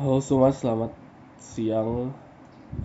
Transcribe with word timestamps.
Halo 0.00 0.16
semua, 0.24 0.48
selamat 0.48 0.96
siang. 1.36 2.08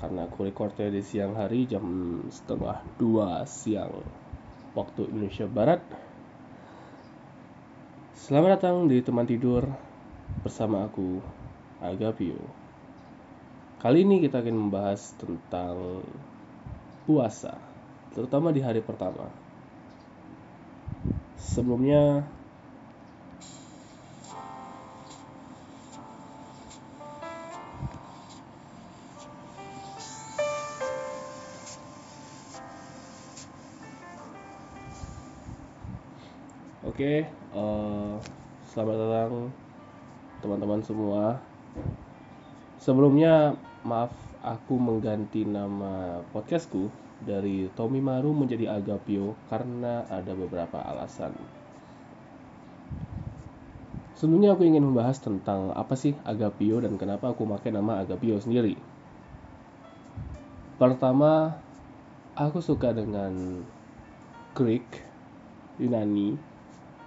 Karena 0.04 0.28
aku 0.28 0.52
recordnya 0.52 0.92
di 0.92 1.00
siang 1.00 1.32
hari 1.32 1.64
jam 1.64 1.80
setengah 2.28 2.84
dua 3.00 3.48
siang 3.48 4.04
Waktu 4.76 5.16
Indonesia 5.16 5.48
Barat. 5.48 5.80
Selamat 8.20 8.60
datang 8.60 8.92
di 8.92 9.00
teman 9.00 9.24
tidur 9.24 9.64
bersama 10.44 10.92
aku, 10.92 11.24
Agapio 11.80 12.36
Kali 13.80 14.04
ini 14.04 14.20
kita 14.20 14.44
akan 14.44 14.68
membahas 14.68 15.16
tentang 15.16 16.04
puasa 17.08 17.56
Terutama 18.12 18.52
di 18.52 18.60
hari 18.60 18.84
pertama. 18.84 19.32
Sebelumnya 21.40 22.28
Oke, 37.06 37.22
uh, 37.54 38.18
selamat 38.74 38.98
datang 38.98 39.34
teman-teman 40.42 40.82
semua. 40.82 41.38
Sebelumnya, 42.82 43.54
maaf 43.86 44.10
aku 44.42 44.74
mengganti 44.82 45.46
nama 45.46 46.26
podcastku 46.34 46.90
dari 47.22 47.70
Tommy 47.78 48.02
Maru 48.02 48.34
menjadi 48.34 48.74
Agapio 48.82 49.38
karena 49.54 50.02
ada 50.10 50.34
beberapa 50.34 50.82
alasan. 50.82 51.38
Sebelumnya 54.18 54.58
aku 54.58 54.66
ingin 54.66 54.90
membahas 54.90 55.22
tentang 55.22 55.78
apa 55.78 55.94
sih 55.94 56.18
Agapio 56.26 56.82
dan 56.82 56.98
kenapa 56.98 57.38
aku 57.38 57.46
pakai 57.46 57.70
nama 57.70 58.02
Agapio 58.02 58.42
sendiri. 58.42 58.82
Pertama, 60.82 61.54
aku 62.34 62.66
suka 62.66 62.98
dengan 62.98 63.62
Greek, 64.58 65.06
Yunani, 65.78 66.55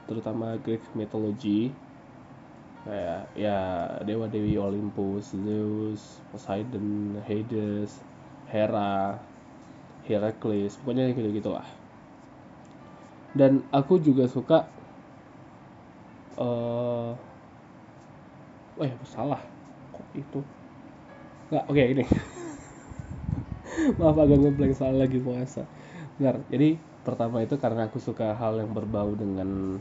terutama 0.09 0.57
Greek 0.65 0.81
mythology. 0.97 1.71
Kayak 2.89 3.29
ya 3.37 3.59
dewa 4.01 4.25
dewi 4.33 4.57
Olympus, 4.57 5.37
Zeus, 5.37 6.25
Poseidon, 6.33 7.21
Hades, 7.29 8.01
Hera, 8.49 9.21
Heracles, 10.09 10.81
pokoknya 10.81 11.13
gitu 11.13 11.29
gitulah. 11.37 11.69
Dan 13.37 13.61
aku 13.69 14.01
juga 14.01 14.25
suka 14.25 14.65
uh, 16.41 17.13
oh 18.81 18.85
ya 18.89 18.97
salah. 19.05 19.43
Kok 19.93 20.07
itu? 20.17 20.41
Nggak 21.53 21.65
oke 21.69 21.77
okay, 21.77 21.87
ini. 21.93 22.05
Maaf 24.01 24.17
agak 24.17 24.39
ngeblank 24.41 24.73
salah 24.73 25.05
lagi 25.05 25.21
puasa. 25.21 25.69
Benar 26.17 26.41
jadi 26.49 26.81
pertama 27.05 27.45
itu 27.45 27.61
karena 27.61 27.89
aku 27.89 28.01
suka 28.01 28.33
hal 28.33 28.65
yang 28.65 28.73
berbau 28.73 29.13
dengan 29.13 29.81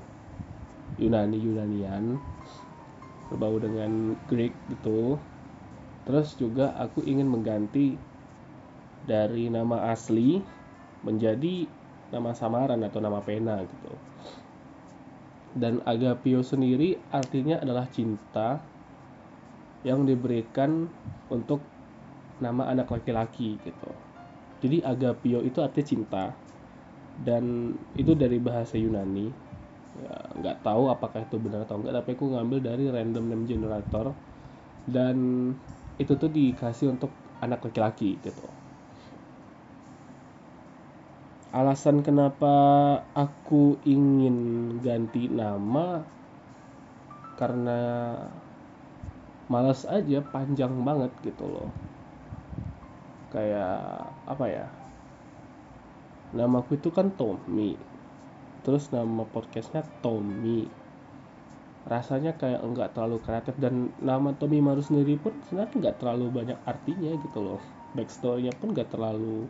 Yunani 0.97 1.37
Yunanian. 1.37 2.17
Berbau 3.29 3.57
dengan 3.61 4.17
Greek 4.29 4.53
gitu. 4.69 5.17
Terus 6.07 6.33
juga 6.39 6.71
aku 6.79 7.03
ingin 7.03 7.27
mengganti 7.27 7.99
dari 9.03 9.51
nama 9.51 9.91
asli 9.91 10.39
menjadi 11.03 11.67
nama 12.11 12.31
samaran 12.31 12.79
atau 12.83 12.99
nama 13.03 13.19
pena 13.19 13.59
gitu. 13.63 13.93
Dan 15.57 15.81
agapio 15.83 16.43
sendiri 16.45 16.95
artinya 17.11 17.59
adalah 17.59 17.89
cinta 17.89 18.61
yang 19.83 20.03
diberikan 20.03 20.87
untuk 21.27 21.63
nama 22.37 22.69
anak 22.69 22.91
laki-laki 22.91 23.57
gitu. 23.61 23.91
Jadi 24.61 24.81
agapio 24.81 25.41
itu 25.41 25.59
artinya 25.61 25.87
cinta. 25.87 26.25
Dan 27.17 27.73
itu 27.97 28.13
dari 28.13 28.37
bahasa 28.37 28.77
Yunani 28.77 29.46
ya 29.97 30.15
nggak 30.37 30.57
tahu 30.61 30.93
apakah 30.93 31.25
itu 31.25 31.41
benar 31.41 31.65
atau 31.65 31.81
enggak 31.81 31.97
tapi 32.03 32.09
aku 32.13 32.25
ngambil 32.37 32.59
dari 32.61 32.85
random 32.93 33.25
name 33.33 33.45
generator 33.49 34.13
dan 34.87 35.17
itu 35.97 36.13
tuh 36.13 36.29
dikasih 36.29 36.93
untuk 36.93 37.09
anak 37.41 37.65
laki-laki 37.65 38.17
gitu. 38.21 38.45
Alasan 41.51 42.05
kenapa 42.05 42.53
aku 43.17 43.81
ingin 43.81 44.69
ganti 44.85 45.25
nama 45.25 46.05
karena 47.39 47.79
males 49.49 49.87
aja 49.89 50.21
panjang 50.21 50.85
banget 50.85 51.09
gitu 51.25 51.49
loh. 51.49 51.69
Kayak 53.33 54.05
apa 54.29 54.45
ya 54.45 54.67
namaku 56.35 56.75
itu 56.77 56.91
kan 56.91 57.09
Tommy 57.15 57.96
terus 58.67 58.91
nama 58.91 59.23
podcastnya 59.23 59.79
Tommy. 60.03 60.67
Rasanya 61.87 62.35
kayak 62.35 62.67
enggak 62.67 62.91
terlalu 62.91 63.23
kreatif 63.23 63.55
dan 63.63 63.95
nama 64.03 64.35
Tommy 64.35 64.59
Maru 64.59 64.83
sendiri 64.83 65.15
pun 65.15 65.31
sebenarnya 65.47 65.71
enggak 65.71 65.95
terlalu 66.03 66.25
banyak 66.35 66.59
artinya 66.67 67.15
gitu 67.15 67.39
loh. 67.39 67.63
Backstorynya 67.95 68.51
pun 68.59 68.75
enggak 68.75 68.91
terlalu 68.91 69.47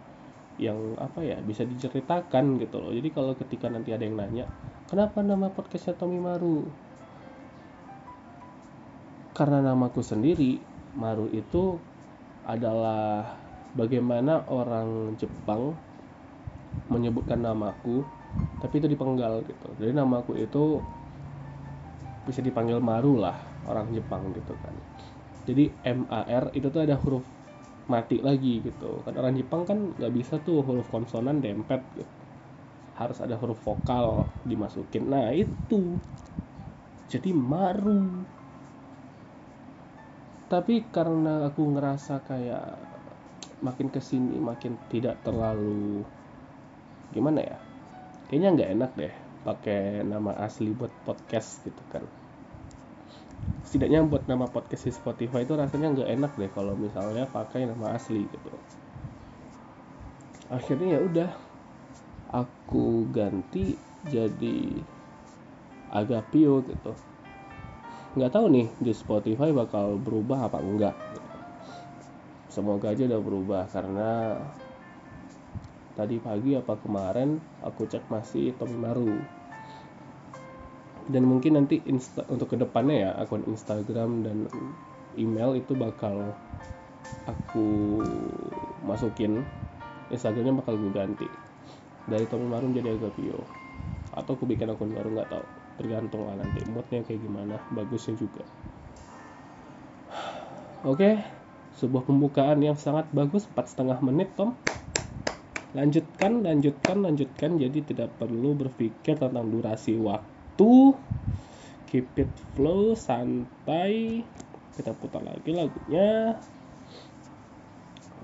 yang 0.61 0.78
apa 1.01 1.25
ya 1.25 1.41
bisa 1.41 1.66
diceritakan 1.66 2.61
gitu 2.61 2.78
loh. 2.78 2.94
Jadi 2.94 3.09
kalau 3.09 3.33
ketika 3.33 3.73
nanti 3.73 3.89
ada 3.89 4.05
yang 4.05 4.22
nanya 4.22 4.45
kenapa 4.85 5.25
nama 5.25 5.49
podcastnya 5.49 5.97
Tommy 5.97 6.22
Maru? 6.22 6.69
Karena 9.34 9.66
namaku 9.66 10.05
sendiri 10.05 10.61
Maru 10.94 11.25
itu 11.34 11.73
adalah 12.45 13.34
bagaimana 13.73 14.45
orang 14.45 15.17
Jepang 15.17 15.73
menyebutkan 16.94 17.41
namaku 17.41 18.05
tapi 18.61 18.81
itu 18.81 18.88
dipenggal 18.89 19.45
gitu. 19.45 19.67
Jadi 19.77 19.91
namaku 19.93 20.31
itu 20.41 20.81
bisa 22.27 22.43
dipanggil 22.43 22.83
Maru 22.83 23.15
lah 23.23 23.38
orang 23.63 23.93
Jepang 23.95 24.35
gitu 24.35 24.53
kan. 24.59 24.75
Jadi 25.47 25.79
MAR 25.83 26.51
itu 26.51 26.67
tuh 26.67 26.83
ada 26.83 26.99
huruf 26.99 27.23
mati 27.87 28.19
lagi 28.19 28.59
gitu. 28.67 28.99
Kan 29.05 29.16
orang 29.16 29.33
Jepang 29.39 29.63
kan 29.63 29.77
nggak 29.95 30.13
bisa 30.13 30.35
tuh 30.43 30.59
huruf 30.66 30.87
konsonan 30.91 31.39
dempet 31.39 31.81
gitu. 31.95 32.11
harus 32.97 33.21
ada 33.21 33.37
huruf 33.37 33.61
vokal 33.61 34.25
dimasukin. 34.41 35.05
Nah 35.07 35.29
itu. 35.31 36.01
Jadi 37.07 37.31
Maru. 37.31 38.25
Tapi 40.47 40.87
karena 40.95 41.47
aku 41.47 41.61
ngerasa 41.75 42.23
kayak 42.23 42.66
makin 43.61 43.87
ke 43.89 44.01
sini 44.01 44.37
makin 44.37 44.77
tidak 44.91 45.19
terlalu 45.25 46.05
gimana 47.13 47.39
ya 47.41 47.57
kayaknya 48.27 48.49
nggak 48.55 48.71
enak 48.75 48.91
deh 48.99 49.13
pakai 49.47 50.03
nama 50.03 50.35
asli 50.43 50.75
buat 50.75 50.91
podcast 51.07 51.63
gitu 51.63 51.83
kan. 51.88 52.03
Setidaknya 53.63 54.03
buat 54.07 54.27
nama 54.27 54.47
podcast 54.47 54.88
di 54.88 54.93
Spotify 54.95 55.47
itu 55.47 55.55
rasanya 55.55 55.95
nggak 55.95 56.09
enak 56.19 56.31
deh 56.35 56.51
kalau 56.51 56.75
misalnya 56.75 57.27
pakai 57.27 57.67
nama 57.67 57.95
asli 57.95 58.27
gitu. 58.27 58.51
Akhirnya 60.51 60.95
ya 60.95 60.99
udah 61.03 61.29
aku 62.31 63.07
ganti 63.11 63.75
jadi 64.07 64.83
Agapio 65.91 66.63
gitu. 66.67 66.91
Nggak 68.19 68.31
tahu 68.35 68.45
nih 68.51 68.67
di 68.83 68.91
Spotify 68.91 69.55
bakal 69.55 69.95
berubah 69.95 70.51
apa 70.51 70.59
enggak. 70.59 70.95
Semoga 72.51 72.91
aja 72.91 73.07
udah 73.07 73.21
berubah 73.23 73.63
karena 73.71 74.35
tadi 75.97 76.22
pagi 76.22 76.53
apa 76.53 76.78
kemarin 76.78 77.41
aku 77.66 77.90
cek 77.90 78.06
masih 78.13 78.53
Tommy 78.53 78.78
Maru 78.78 79.18
dan 81.08 81.24
mungkin 81.24 81.56
nanti 81.56 81.80
insta, 81.88 82.28
untuk 82.28 82.52
ke 82.52 82.59
depannya 82.59 82.96
ya 83.08 83.09
akun 83.16 83.47
Instagram 83.47 84.28
dan 84.28 84.38
email 85.16 85.56
itu 85.56 85.72
bakal 85.72 86.35
aku 87.23 87.99
masukin. 88.84 89.44
Instagramnya 90.08 90.64
bakal 90.64 90.79
gue 90.79 90.91
ganti. 90.91 91.28
Dari 92.08 92.28
Tommy 92.28 92.47
Maru 92.47 92.72
jadi 92.72 92.96
Agapio 92.96 93.40
atau 94.17 94.34
aku 94.34 94.47
bikin 94.47 94.72
akun 94.72 94.91
baru 94.91 95.16
nggak 95.16 95.32
tahu. 95.32 95.46
Tergantung 95.79 96.28
lah 96.28 96.35
nanti 96.40 96.64
moodnya 96.67 97.03
kayak 97.08 97.23
gimana 97.23 97.55
bagusnya 97.72 98.16
juga. 98.20 98.43
Oke 100.91 101.23
sebuah 101.78 102.09
pembukaan 102.09 102.58
yang 102.58 102.73
sangat 102.73 103.05
bagus 103.14 103.46
empat 103.53 103.70
setengah 103.70 104.02
menit 104.02 104.34
Tom 104.34 104.58
lanjutkan 105.78 106.41
lanjutkan 106.41 107.06
lanjutkan. 107.06 107.62
Jadi 107.62 107.85
tidak 107.85 108.09
perlu 108.18 108.58
berpikir 108.58 109.14
tentang 109.22 109.46
durasi 109.46 109.94
waktu. 110.02 110.97
Keep 111.88 112.18
it 112.18 112.32
flow 112.58 112.97
santai. 112.97 114.26
Kita 114.74 114.97
putar 114.97 115.22
lagi 115.22 115.53
lagunya. 115.53 116.41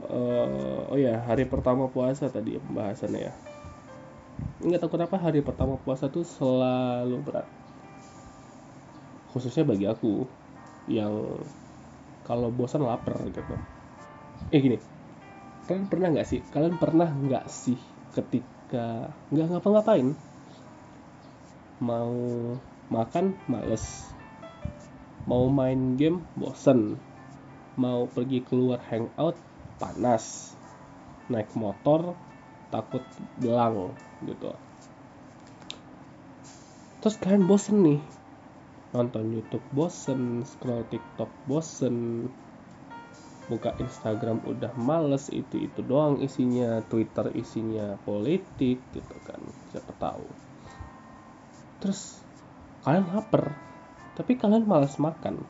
Uh, 0.09 0.89
oh 0.89 0.97
ya 0.97 1.21
hari 1.21 1.45
pertama 1.45 1.85
puasa 1.85 2.25
tadi 2.27 2.57
pembahasannya 2.57 3.29
ya. 3.29 3.33
Nggak 4.65 4.81
tahu 4.81 4.97
kenapa 4.97 5.21
hari 5.21 5.45
pertama 5.45 5.77
puasa 5.77 6.09
tuh 6.09 6.25
selalu 6.25 7.21
berat. 7.21 7.45
Khususnya 9.29 9.61
bagi 9.61 9.85
aku 9.85 10.25
yang 10.89 11.37
kalau 12.25 12.49
bosan 12.49 12.81
lapar 12.81 13.21
gitu. 13.29 13.55
Eh 14.49 14.59
gini 14.59 14.92
kalian 15.67 15.87
pernah 15.87 16.07
nggak 16.11 16.27
sih? 16.27 16.41
Kalian 16.51 16.75
pernah 16.75 17.07
nggak 17.07 17.45
sih 17.47 17.79
ketika 18.11 19.11
nggak 19.31 19.47
ngapa-ngapain? 19.53 20.15
Mau 21.79 22.15
makan 22.91 23.35
males. 23.47 24.11
Mau 25.23 25.47
main 25.47 25.95
game 25.95 26.23
bosen. 26.35 26.99
Mau 27.79 28.05
pergi 28.11 28.43
keluar 28.43 28.83
hangout 28.91 29.39
panas. 29.79 30.51
Naik 31.31 31.55
motor 31.55 32.13
takut 32.67 33.03
belang 33.39 33.95
gitu. 34.27 34.51
Terus 36.99 37.15
kalian 37.19 37.47
bosen 37.47 37.77
nih. 37.83 38.01
Nonton 38.93 39.33
YouTube 39.33 39.65
bosen 39.73 40.45
scroll 40.45 40.85
TikTok 40.91 41.31
bosen 41.49 42.29
buka 43.51 43.75
Instagram 43.75 44.39
udah 44.47 44.71
males 44.79 45.27
itu 45.27 45.67
itu 45.67 45.83
doang 45.83 46.23
isinya 46.23 46.79
Twitter 46.87 47.31
isinya 47.35 47.99
politik 48.07 48.79
gitu 48.95 49.15
kan. 49.27 49.39
Siapa 49.71 49.91
tahu. 49.99 50.25
Terus 51.83 52.23
kalian 52.87 53.07
lapar 53.11 53.55
tapi 54.13 54.37
kalian 54.37 54.63
malas 54.69 54.95
makan. 55.01 55.41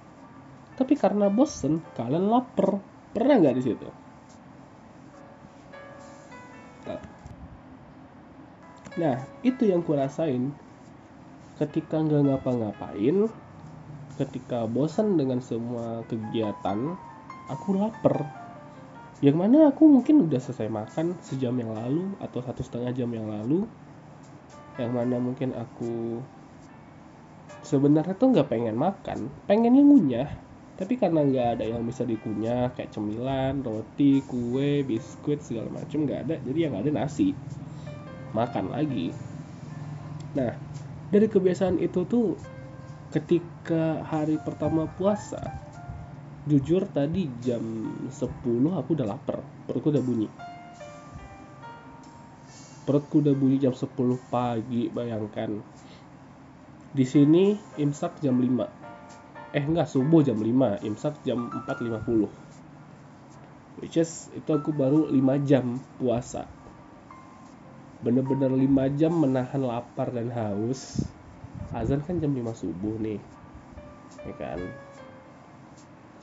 Tapi 0.74 0.94
karena 0.98 1.30
bosen 1.30 1.84
kalian 1.94 2.32
lapar. 2.32 2.82
Pernah 3.14 3.36
nggak 3.38 3.58
di 3.60 3.64
situ? 3.64 3.90
Nah. 8.98 9.20
Itu 9.42 9.70
yang 9.70 9.86
kurasain. 9.86 10.54
Ketika 11.62 12.02
nggak 12.02 12.26
ngapa-ngapain 12.26 13.30
ketika 14.14 14.70
bosan 14.70 15.18
dengan 15.18 15.42
semua 15.42 16.06
kegiatan 16.06 16.94
aku 17.48 17.76
lapar. 17.76 18.28
Yang 19.24 19.38
mana 19.40 19.72
aku 19.72 19.88
mungkin 19.88 20.28
udah 20.28 20.40
selesai 20.40 20.68
makan 20.68 21.16
sejam 21.24 21.56
yang 21.56 21.72
lalu 21.72 22.12
atau 22.20 22.44
satu 22.44 22.60
setengah 22.60 22.92
jam 22.92 23.10
yang 23.16 23.32
lalu. 23.32 23.64
Yang 24.76 24.92
mana 24.92 25.16
mungkin 25.20 25.56
aku 25.56 26.20
sebenarnya 27.64 28.20
tuh 28.20 28.36
nggak 28.36 28.52
pengen 28.52 28.76
makan 28.76 29.32
pengennya 29.48 29.84
ngunyah. 29.84 30.30
Tapi 30.76 31.00
karena 31.00 31.24
nggak 31.24 31.48
ada 31.60 31.66
yang 31.70 31.88
bisa 31.88 32.04
dikunyah 32.04 32.74
kayak 32.76 32.92
cemilan 32.92 33.64
roti 33.64 34.20
kue 34.26 34.84
biskuit 34.84 35.40
segala 35.40 35.72
macam 35.72 36.04
nggak 36.04 36.20
ada. 36.28 36.36
Jadi 36.44 36.60
yang 36.60 36.76
ada 36.76 36.90
nasi. 36.92 37.32
Makan 38.36 38.76
lagi. 38.76 39.16
Nah 40.36 40.52
dari 41.14 41.32
kebiasaan 41.32 41.80
itu 41.80 42.04
tuh 42.04 42.36
ketika 43.14 44.04
hari 44.04 44.42
pertama 44.42 44.90
puasa 44.98 45.63
jujur 46.44 46.84
tadi 46.92 47.32
jam 47.40 47.64
10 48.12 48.20
aku 48.76 48.90
udah 48.96 49.08
lapar. 49.08 49.40
Perutku 49.68 49.96
udah 49.96 50.04
bunyi. 50.04 50.28
Perutku 52.84 53.24
udah 53.24 53.32
bunyi 53.32 53.64
jam 53.64 53.72
10 53.72 53.88
pagi 54.28 54.92
bayangkan. 54.92 55.64
Di 56.94 57.06
sini 57.08 57.56
imsak 57.80 58.20
jam 58.20 58.38
5 58.38 58.84
eh 59.54 59.62
enggak 59.62 59.86
subuh 59.86 60.26
jam 60.26 60.42
5 60.42 60.82
imsak 60.82 61.22
jam 61.22 61.46
4.50 61.70 62.26
which 63.78 64.02
is 64.02 64.34
itu 64.34 64.50
aku 64.50 64.74
baru 64.74 65.14
5 65.14 65.50
jam 65.50 65.78
puasa. 66.02 66.50
Bener-bener 68.04 68.52
5 68.52 69.00
jam 69.00 69.14
menahan 69.16 69.62
lapar 69.64 70.12
dan 70.12 70.34
haus. 70.34 71.08
Azan 71.72 72.04
kan 72.04 72.20
jam 72.20 72.36
5 72.36 72.52
subuh 72.52 72.98
nih. 73.00 73.22
Ya 74.26 74.34
kan 74.38 74.60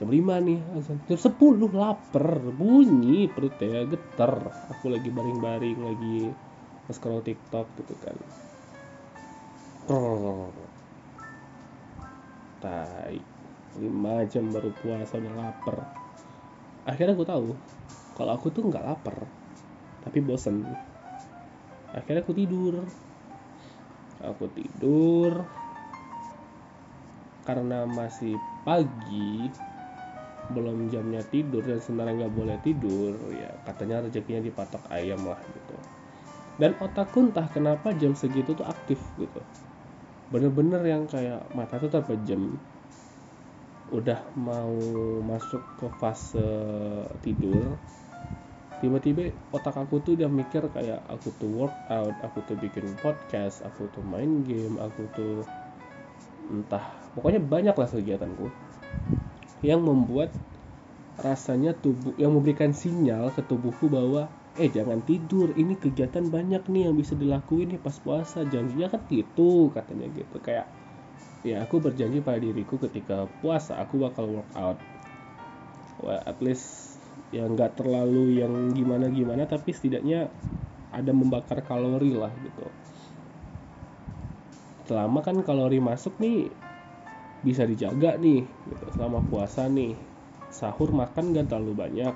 jam 0.00 0.08
5 0.08 0.16
nih 0.48 0.60
azan. 0.80 0.96
Jam 1.04 1.20
10 1.20 1.68
lapar. 1.76 2.40
Bunyi 2.56 3.28
perutnya 3.28 3.84
getar. 3.84 4.48
Aku 4.72 4.88
lagi 4.88 5.12
baring-baring 5.12 5.76
lagi 5.76 6.32
scroll 6.88 7.20
tiktok 7.20 7.68
gitu 7.76 7.94
kan. 8.00 8.16
Tai. 12.64 13.16
5 13.76 14.32
jam 14.32 14.44
baru 14.48 14.72
puasa 14.80 15.20
udah 15.20 15.34
lapar. 15.36 15.76
Akhirnya 16.88 17.12
aku 17.12 17.28
tahu 17.28 17.48
kalau 18.16 18.32
aku 18.34 18.48
tuh 18.48 18.66
nggak 18.66 18.82
lapar 18.82 19.28
tapi 20.00 20.24
bosen. 20.24 20.64
Akhirnya 21.92 22.24
aku 22.24 22.32
tidur. 22.32 22.88
Aku 24.24 24.48
tidur 24.52 25.44
karena 27.44 27.88
masih 27.88 28.36
pagi 28.68 29.48
belum 30.50 30.90
jamnya 30.90 31.22
tidur 31.30 31.62
dan 31.62 31.78
sebenarnya 31.78 32.26
nggak 32.26 32.34
boleh 32.34 32.56
tidur 32.62 33.14
ya 33.30 33.50
katanya 33.64 34.06
rezekinya 34.06 34.42
dipatok 34.42 34.82
ayam 34.90 35.22
lah 35.24 35.38
gitu. 35.54 35.76
Dan 36.60 36.76
otakku 36.76 37.24
entah 37.24 37.48
kenapa 37.48 37.96
jam 37.96 38.12
segitu 38.12 38.52
tuh 38.52 38.68
aktif 38.68 39.00
gitu. 39.16 39.40
Bener-bener 40.28 40.84
yang 40.84 41.08
kayak 41.08 41.48
mata 41.56 41.80
tuh 41.80 41.88
terpejam. 41.88 42.60
Udah 43.90 44.20
mau 44.36 44.76
masuk 45.24 45.62
ke 45.80 45.86
fase 45.98 46.50
tidur 47.24 47.80
tiba-tiba 48.80 49.28
otak 49.52 49.76
aku 49.76 50.00
tuh 50.00 50.16
udah 50.16 50.32
mikir 50.32 50.64
kayak 50.72 51.04
aku 51.04 51.28
tuh 51.36 51.52
workout 51.52 52.16
aku 52.24 52.40
tuh 52.48 52.56
bikin 52.56 52.88
podcast 53.04 53.60
aku 53.60 53.84
tuh 53.92 54.00
main 54.00 54.40
game 54.48 54.80
aku 54.80 55.04
tuh 55.12 55.44
entah 56.48 56.80
pokoknya 57.12 57.44
banyak 57.44 57.76
lah 57.76 57.88
kegiatanku 57.88 58.48
yang 59.60 59.84
membuat 59.84 60.32
rasanya 61.20 61.76
tubuh 61.76 62.16
yang 62.16 62.32
memberikan 62.32 62.72
sinyal 62.72 63.28
ke 63.36 63.44
tubuhku 63.44 63.92
bahwa 63.92 64.32
eh 64.56 64.72
jangan 64.72 65.04
tidur 65.04 65.52
ini 65.52 65.76
kegiatan 65.76 66.26
banyak 66.32 66.64
nih 66.66 66.88
yang 66.88 66.96
bisa 66.96 67.12
dilakuin 67.12 67.76
nih 67.76 67.80
pas 67.80 67.96
puasa. 68.00 68.44
Janjinya 68.48 68.88
kan 68.88 69.04
gitu 69.12 69.68
katanya 69.76 70.08
gitu. 70.16 70.36
Kayak 70.40 70.66
ya 71.44 71.64
aku 71.64 71.80
berjanji 71.80 72.20
pada 72.20 72.40
diriku 72.40 72.76
ketika 72.80 73.24
puasa 73.40 73.80
aku 73.80 74.04
bakal 74.04 74.28
workout 74.28 74.76
well, 76.04 76.20
at 76.24 76.36
least 76.44 76.96
ya 77.32 77.48
nggak 77.48 77.80
terlalu 77.80 78.42
yang 78.42 78.52
gimana 78.76 79.08
gimana 79.08 79.48
tapi 79.48 79.72
setidaknya 79.72 80.28
ada 80.90 81.12
membakar 81.14 81.62
kalori 81.62 82.12
lah 82.12 82.32
gitu. 82.44 82.66
Selama 84.90 85.22
kan 85.22 85.38
kalori 85.46 85.78
masuk 85.78 86.18
nih 86.18 86.50
bisa 87.40 87.64
dijaga 87.64 88.16
nih 88.20 88.44
gitu. 88.44 88.84
Selama 88.92 89.24
puasa 89.24 89.66
nih 89.66 89.96
sahur 90.52 90.92
makan 90.92 91.32
gak 91.36 91.48
terlalu 91.48 91.72
banyak. 91.76 92.14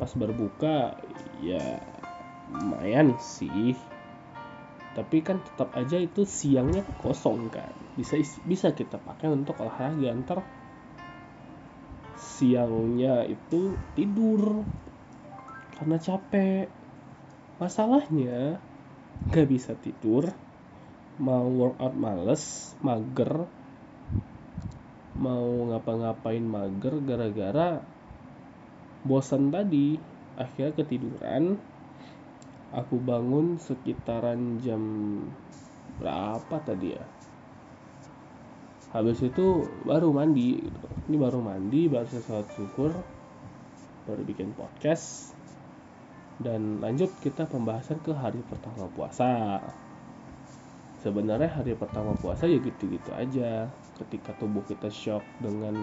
Pas 0.00 0.10
berbuka 0.16 0.96
ya 1.44 1.80
lumayan 2.50 3.16
sih. 3.20 3.76
Tapi 4.90 5.22
kan 5.22 5.38
tetap 5.44 5.70
aja 5.76 6.00
itu 6.00 6.26
siangnya 6.26 6.82
kosong 6.98 7.52
kan. 7.52 7.70
Bisa 7.94 8.18
bisa 8.42 8.72
kita 8.72 8.98
pakai 8.98 9.30
untuk 9.30 9.60
olahraga. 9.60 10.10
Ntar 10.24 10.38
siangnya 12.16 13.28
itu 13.28 13.76
tidur 13.94 14.64
karena 15.78 15.96
capek. 16.00 16.66
Masalahnya 17.60 18.56
gak 19.28 19.46
bisa 19.52 19.76
tidur 19.76 20.32
mau 21.20 21.44
workout 21.44 21.92
males 21.92 22.72
mager 22.80 23.44
mau 25.20 25.68
ngapa-ngapain 25.68 26.40
mager 26.40 26.96
gara-gara 27.04 27.84
bosan 29.04 29.52
tadi. 29.52 30.00
Akhirnya 30.40 30.72
ketiduran. 30.72 31.60
Aku 32.72 32.96
bangun 33.02 33.60
sekitaran 33.60 34.62
jam 34.64 34.80
berapa 36.00 36.56
tadi 36.64 36.96
ya? 36.96 37.04
Habis 38.90 39.22
itu 39.22 39.66
baru 39.86 40.10
mandi 40.10 40.66
gitu. 40.66 40.86
ini 41.10 41.16
baru 41.18 41.38
mandi 41.42 41.86
baru 41.86 42.06
sesuatu 42.10 42.50
syukur 42.58 42.90
baru 44.06 44.22
bikin 44.22 44.54
podcast. 44.54 45.34
Dan 46.40 46.80
lanjut 46.80 47.12
kita 47.20 47.44
pembahasan 47.44 48.00
ke 48.00 48.16
hari 48.16 48.40
pertama 48.48 48.88
puasa 48.96 49.60
sebenarnya 51.00 51.48
hari 51.48 51.72
pertama 51.76 52.12
puasa 52.20 52.44
ya 52.44 52.60
gitu-gitu 52.60 53.10
aja. 53.16 53.68
Ketika 53.96 54.32
tubuh 54.40 54.64
kita 54.64 54.88
shock 54.88 55.24
dengan 55.40 55.76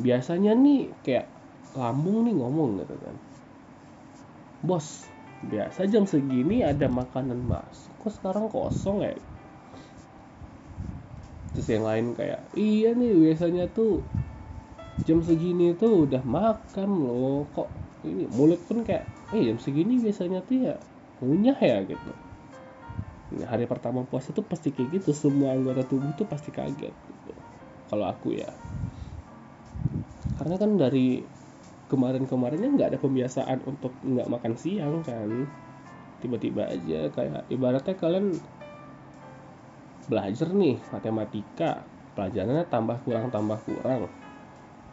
biasanya 0.00 0.52
nih 0.52 0.92
kayak 1.00 1.28
lambung 1.76 2.28
nih 2.28 2.34
ngomong 2.36 2.80
gitu 2.84 2.96
kan. 3.00 3.16
Bos 4.64 5.08
biasa 5.44 5.84
jam 5.88 6.08
segini 6.08 6.64
ada 6.64 6.88
makanan 6.88 7.36
masuk 7.44 7.92
kok 8.00 8.12
sekarang 8.16 8.48
kosong 8.48 9.04
ya? 9.04 9.12
Terus 11.52 11.68
yang 11.70 11.84
lain 11.84 12.06
kayak 12.16 12.40
iya 12.56 12.96
nih 12.96 13.12
biasanya 13.12 13.68
tuh 13.72 14.00
jam 15.04 15.20
segini 15.20 15.76
tuh 15.76 16.08
udah 16.08 16.24
makan 16.24 16.88
loh. 16.90 17.44
Kok 17.52 17.68
ini? 18.08 18.24
Mulut 18.28 18.60
pun 18.64 18.84
kayak 18.84 19.04
eh 19.36 19.44
jam 19.44 19.60
segini 19.60 20.00
biasanya 20.00 20.40
tuh 20.44 20.56
ya 20.68 20.74
ngunyah 21.20 21.58
ya 21.60 21.78
gitu 21.88 22.23
hari 23.42 23.66
pertama 23.66 24.06
puasa 24.06 24.30
tuh 24.30 24.46
pasti 24.46 24.70
kayak 24.70 25.02
gitu. 25.02 25.10
Semua 25.10 25.58
anggota 25.58 25.82
tubuh 25.82 26.14
tuh 26.14 26.30
pasti 26.30 26.54
kaget 26.54 26.94
gitu. 26.94 27.32
Kalau 27.90 28.06
aku 28.06 28.38
ya. 28.38 28.50
Karena 30.38 30.54
kan 30.54 30.78
dari 30.78 31.22
kemarin-kemarinnya 31.90 32.70
nggak 32.74 32.88
ada 32.94 32.98
pembiasaan 32.98 33.58
untuk 33.66 33.94
nggak 34.02 34.30
makan 34.30 34.54
siang 34.54 35.02
kan. 35.02 35.46
Tiba-tiba 36.22 36.70
aja 36.70 37.10
kayak 37.12 37.50
ibaratnya 37.50 37.94
kalian 37.98 38.26
belajar 40.06 40.48
nih 40.54 40.78
matematika. 40.90 41.84
Pelajarannya 42.14 42.66
tambah 42.70 43.02
kurang 43.02 43.34
tambah 43.34 43.58
kurang. 43.66 44.06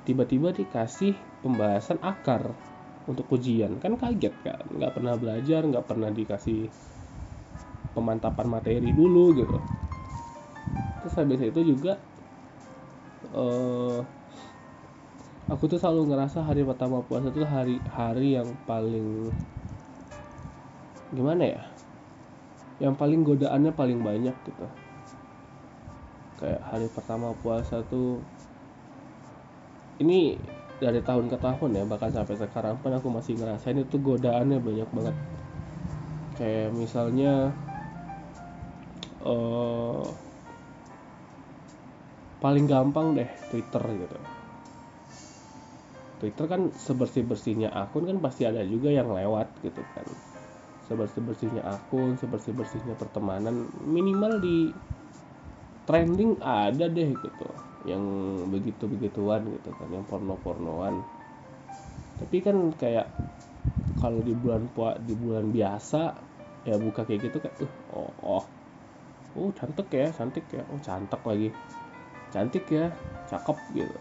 Tiba-tiba 0.01 0.49
dikasih 0.49 1.13
pembahasan 1.45 2.01
akar 2.01 2.49
untuk 3.05 3.29
ujian. 3.29 3.77
Kan 3.77 3.97
kaget 3.97 4.33
kan? 4.41 4.65
Nggak 4.73 4.97
pernah 4.97 5.13
belajar 5.17 5.61
nggak 5.61 5.85
pernah 5.85 6.09
dikasih 6.09 6.69
pemantapan 7.91 8.47
materi 8.47 8.89
dulu 8.91 9.35
gitu. 9.35 9.57
Terus 11.01 11.13
habis 11.17 11.41
itu 11.41 11.61
juga 11.75 11.97
uh, 13.33 13.99
aku 15.51 15.67
tuh 15.67 15.79
selalu 15.81 16.13
ngerasa 16.13 16.45
hari 16.45 16.63
pertama 16.63 17.03
puasa 17.03 17.27
itu 17.33 17.43
hari 17.43 17.75
hari 17.91 18.39
yang 18.39 18.47
paling 18.63 19.33
gimana 21.11 21.43
ya 21.43 21.61
yang 22.79 22.95
paling 22.97 23.21
godaannya 23.21 23.71
paling 23.75 24.01
banyak 24.01 24.33
gitu. 24.47 24.65
Kayak 26.41 26.61
hari 26.65 26.87
pertama 26.89 27.35
puasa 27.37 27.85
tuh 27.85 28.17
ini 30.01 30.33
dari 30.81 30.97
tahun 30.97 31.29
ke 31.29 31.37
tahun 31.37 31.77
ya 31.77 31.83
bahkan 31.85 32.09
sampai 32.09 32.33
sekarang 32.41 32.81
pun 32.81 32.89
aku 32.89 33.13
masih 33.13 33.37
ngerasain 33.37 33.77
itu 33.77 34.01
godaannya 34.01 34.57
banyak 34.57 34.89
banget. 34.89 35.15
Kayak 36.41 36.73
misalnya 36.73 37.53
uh, 39.25 40.05
paling 42.41 42.65
gampang 42.65 43.17
deh 43.17 43.29
Twitter 43.49 43.83
gitu. 43.97 44.17
Twitter 46.21 46.45
kan 46.45 46.69
sebersih 46.77 47.25
bersihnya 47.25 47.73
akun 47.73 48.05
kan 48.05 48.21
pasti 48.21 48.45
ada 48.45 48.61
juga 48.61 48.93
yang 48.93 49.09
lewat 49.09 49.49
gitu 49.65 49.81
kan. 49.97 50.05
Sebersih 50.85 51.21
bersihnya 51.23 51.63
akun 51.65 52.17
sebersih 52.19 52.53
bersihnya 52.53 52.93
pertemanan 52.99 53.69
minimal 53.85 54.37
di 54.37 54.69
trending 55.89 56.37
ada 56.41 56.85
deh 56.85 57.09
gitu. 57.09 57.47
Yang 57.89 58.03
begitu 58.53 58.83
begituan 58.85 59.49
gitu 59.49 59.73
kan 59.73 59.89
yang 59.89 60.05
porno 60.05 60.37
pornoan 60.37 61.01
tapi 62.21 62.37
kan 62.37 62.69
kayak 62.77 63.09
kalau 63.97 64.21
di 64.21 64.37
bulan 64.37 64.69
di 65.01 65.13
bulan 65.17 65.49
biasa 65.49 66.01
ya 66.69 66.77
buka 66.77 67.01
kayak 67.01 67.25
gitu 67.25 67.41
kayak 67.41 67.57
uh, 67.65 67.73
oh 67.97 68.13
oh 68.21 68.45
oh 69.37 69.49
cantik 69.55 69.87
ya 69.93 70.11
cantik 70.11 70.45
ya. 70.51 70.63
Oh 70.71 70.79
cantik 70.79 71.21
lagi. 71.23 71.49
Cantik 72.31 72.65
ya 72.71 72.91
cakep 73.27 73.57
gitu. 73.75 73.97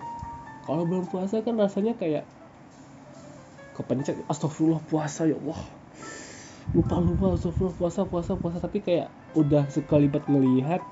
Kalau 0.67 0.87
belum 0.87 1.09
puasa 1.11 1.43
kan 1.43 1.59
rasanya 1.59 1.95
kayak 1.99 2.25
kepencet. 3.75 4.23
Astagfirullah 4.29 4.83
puasa 4.87 5.27
ya 5.27 5.39
wah 5.41 5.61
lupa 6.71 7.03
lupa 7.03 7.35
astagfirullah 7.35 7.75
puasa 7.75 8.01
puasa 8.07 8.33
puasa. 8.39 8.57
Tapi 8.63 8.79
kayak 8.83 9.09
udah 9.35 9.67
sekalibat 9.71 10.27
melihat 10.31 10.83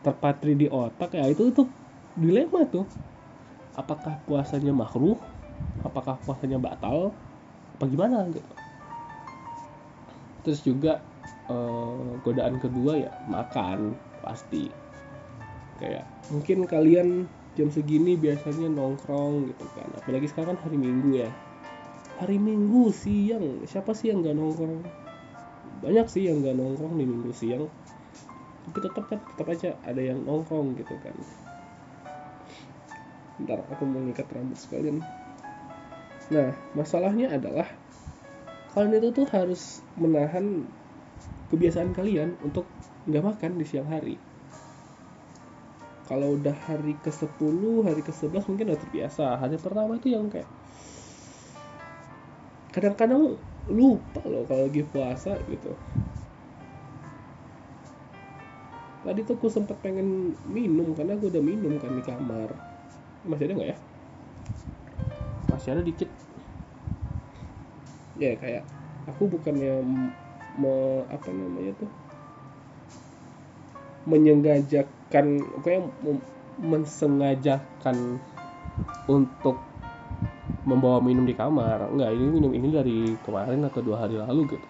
terpatri 0.00 0.56
di 0.56 0.66
otak 0.68 1.12
ya 1.16 1.28
itu 1.28 1.52
itu 1.52 1.68
dilema 2.16 2.64
tuh. 2.68 2.88
Apakah 3.76 4.20
puasanya 4.24 4.72
makruh? 4.72 5.16
Apakah 5.84 6.20
puasanya 6.24 6.60
batal? 6.60 7.12
Apa 7.76 7.84
gimana 7.88 8.28
gitu? 8.28 8.52
Terus 10.44 10.60
juga 10.64 11.04
eh, 11.50 12.10
godaan 12.22 12.56
kedua 12.62 12.92
ya 13.08 13.12
makan 13.26 13.94
pasti. 14.22 14.70
Kayak 15.80 16.04
mungkin 16.28 16.68
kalian 16.68 17.08
jam 17.58 17.68
segini 17.72 18.14
biasanya 18.14 18.70
nongkrong 18.70 19.50
gitu 19.50 19.64
kan. 19.74 19.88
Apalagi 19.98 20.30
sekarang 20.30 20.54
kan 20.56 20.70
hari 20.70 20.78
minggu 20.78 21.26
ya. 21.26 21.30
Hari 22.20 22.36
minggu 22.36 22.92
siang 22.92 23.64
siapa 23.64 23.96
sih 23.96 24.12
yang 24.12 24.22
nggak 24.22 24.36
nongkrong? 24.36 24.84
Banyak 25.80 26.06
sih 26.12 26.28
yang 26.28 26.44
nggak 26.44 26.54
nongkrong 26.54 26.94
di 27.00 27.04
minggu 27.08 27.32
siang. 27.32 27.64
Tapi 28.68 28.78
tetap 28.84 29.04
kan 29.08 29.18
tetap 29.24 29.46
aja 29.48 29.70
ada 29.82 29.98
yang 29.98 30.20
nongkrong 30.22 30.76
gitu 30.76 30.94
kan. 31.00 31.16
Ntar 33.40 33.64
aku 33.72 33.82
mau 33.88 34.04
ngikat 34.04 34.28
rambut 34.30 34.60
sekalian. 34.60 35.00
Nah 36.30 36.52
masalahnya 36.76 37.34
adalah 37.34 37.66
kalian 38.76 39.02
itu 39.02 39.24
tuh 39.24 39.26
harus 39.32 39.82
menahan 39.98 40.68
kebiasaan 41.50 41.90
kalian 41.92 42.38
untuk 42.46 42.64
nggak 43.10 43.24
makan 43.26 43.58
di 43.58 43.66
siang 43.66 43.90
hari. 43.90 44.16
Kalau 46.06 46.34
udah 46.34 46.54
hari 46.66 46.98
ke 46.98 47.10
10 47.10 47.86
hari 47.86 48.02
ke 48.02 48.10
11 48.10 48.46
mungkin 48.50 48.74
udah 48.74 48.80
terbiasa. 48.82 49.38
Hari 49.38 49.58
pertama 49.62 49.94
itu 49.94 50.10
yang 50.10 50.26
kayak 50.26 50.46
kadang-kadang 52.70 53.38
lupa 53.70 54.22
loh 54.26 54.46
kalau 54.46 54.66
lagi 54.66 54.82
puasa 54.86 55.38
gitu. 55.46 55.74
Tadi 59.00 59.20
tuh 59.24 59.34
aku 59.38 59.46
sempat 59.48 59.78
pengen 59.80 60.34
minum 60.50 60.92
karena 60.92 61.16
gue 61.16 61.30
udah 61.30 61.42
minum 61.42 61.78
kan 61.78 61.94
di 61.94 62.02
kamar. 62.02 62.50
Masih 63.26 63.46
ada 63.46 63.54
nggak 63.58 63.70
ya? 63.70 63.78
Masih 65.50 65.68
ada 65.74 65.82
dikit. 65.82 66.10
Ya 68.18 68.36
kayak 68.36 68.66
aku 69.08 69.30
bukannya 69.30 69.80
me, 70.60 71.08
apa 71.08 71.28
namanya 71.32 71.72
tuh? 71.80 71.90
Menyengajakan 74.04 75.26
kayak 75.64 75.88
mensengajakan 76.60 78.20
untuk 79.08 79.56
membawa 80.68 81.00
minum 81.00 81.24
di 81.24 81.32
kamar. 81.32 81.88
Enggak 81.88 82.12
ini 82.12 82.26
minum 82.28 82.52
ini 82.52 82.68
dari 82.68 82.98
kemarin 83.24 83.64
atau 83.64 83.80
dua 83.80 84.04
hari 84.04 84.20
lalu 84.20 84.56
gitu. 84.56 84.68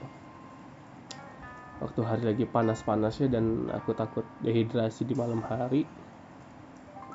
Waktu 1.81 2.01
hari 2.05 2.23
lagi 2.29 2.45
panas-panasnya 2.45 3.33
dan 3.33 3.67
aku 3.73 3.97
takut 3.97 4.23
dehidrasi 4.45 5.09
di 5.09 5.17
malam 5.17 5.41
hari 5.41 5.89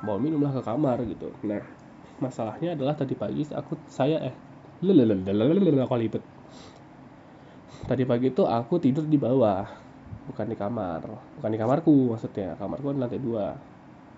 bawa 0.01 0.17
minumlah 0.19 0.51
ke 0.57 0.61
kamar 0.65 0.99
gitu. 1.05 1.31
Nah 1.45 1.61
masalahnya 2.19 2.73
adalah 2.75 2.95
tadi 2.95 3.13
pagi 3.15 3.43
aku 3.51 3.75
saya 3.91 4.19
eh 4.23 4.35
lipet 4.83 6.23
tadi 7.85 8.01
pagi 8.01 8.33
itu 8.33 8.43
aku 8.45 8.81
tidur 8.81 9.05
di 9.05 9.17
bawah 9.17 9.65
bukan 10.25 10.45
di 10.49 10.57
kamar. 10.57 11.05
Bukan 11.37 11.49
di 11.53 11.57
kamarku 11.61 12.13
maksudnya 12.13 12.57
kamarku 12.57 12.93
di 12.93 12.99
lantai 13.01 13.21
dua. 13.21 13.53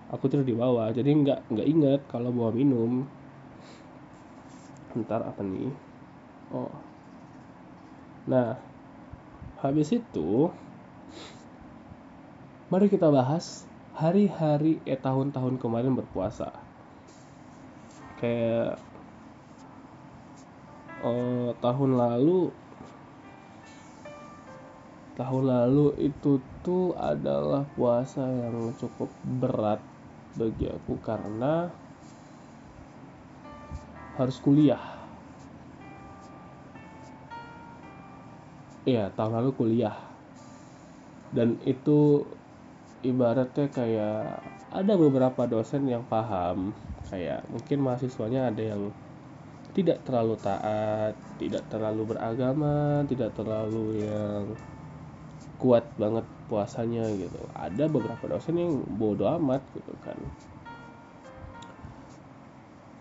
Aku 0.08 0.24
tidur 0.28 0.44
di 0.44 0.56
bawah 0.56 0.88
jadi 0.88 1.08
nggak 1.08 1.52
nggak 1.52 1.68
inget 1.68 2.00
kalau 2.08 2.32
bawa 2.32 2.50
minum. 2.52 3.04
Ntar 4.96 5.20
apa 5.20 5.44
nih? 5.44 5.68
Oh. 6.48 6.72
Nah 8.24 8.56
habis 9.60 9.92
itu 9.92 10.48
mari 12.72 12.88
kita 12.88 13.12
bahas 13.12 13.68
hari-hari 13.92 14.80
eh 14.88 14.96
tahun-tahun 14.96 15.60
kemarin 15.60 15.92
berpuasa. 15.92 16.56
Kayak 18.16 18.80
oh, 21.04 21.52
tahun 21.60 22.00
lalu 22.00 22.50
tahun 25.18 25.44
lalu 25.50 25.98
itu 25.98 26.38
tuh 26.62 26.94
adalah 26.94 27.66
puasa 27.74 28.22
yang 28.22 28.70
cukup 28.78 29.10
berat 29.26 29.82
bagi 30.38 30.70
aku 30.70 30.94
karena 31.02 31.66
harus 34.14 34.38
kuliah. 34.38 34.78
Iya, 38.86 39.10
tahun 39.18 39.42
lalu 39.42 39.50
kuliah. 39.58 39.98
Dan 41.34 41.58
itu 41.66 42.22
ibaratnya 43.02 43.66
kayak 43.74 44.38
ada 44.70 44.94
beberapa 44.94 45.50
dosen 45.50 45.90
yang 45.90 46.06
paham 46.06 46.70
kayak 47.10 47.42
mungkin 47.50 47.78
mahasiswanya 47.82 48.54
ada 48.54 48.62
yang 48.74 48.90
tidak 49.72 50.02
terlalu 50.02 50.34
taat, 50.40 51.14
tidak 51.38 51.62
terlalu 51.70 52.14
beragama, 52.14 53.06
tidak 53.06 53.30
terlalu 53.36 54.02
yang 54.02 54.50
kuat 55.58 55.84
banget 55.98 56.22
puasanya 56.46 57.04
gitu. 57.18 57.38
Ada 57.52 57.90
beberapa 57.90 58.24
dosen 58.30 58.56
yang 58.56 58.72
bodoh 58.96 59.28
amat 59.36 59.60
gitu 59.74 59.92
kan. 60.06 60.16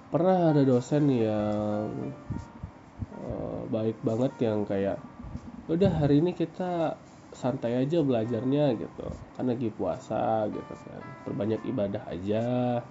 Pernah 0.10 0.58
ada 0.58 0.64
dosen 0.66 1.06
yang 1.14 1.88
uh, 3.22 3.62
baik 3.70 4.02
banget 4.02 4.34
yang 4.42 4.66
kayak 4.66 4.98
udah 5.70 5.92
hari 6.02 6.24
ini 6.24 6.34
kita 6.34 6.98
santai 7.32 7.86
aja 7.86 8.02
belajarnya 8.02 8.74
gitu. 8.82 9.08
Kan 9.38 9.46
lagi 9.54 9.70
puasa 9.70 10.50
gitu 10.50 10.74
kan. 10.74 11.02
Perbanyak 11.30 11.62
ibadah 11.70 12.04
aja. 12.10 12.82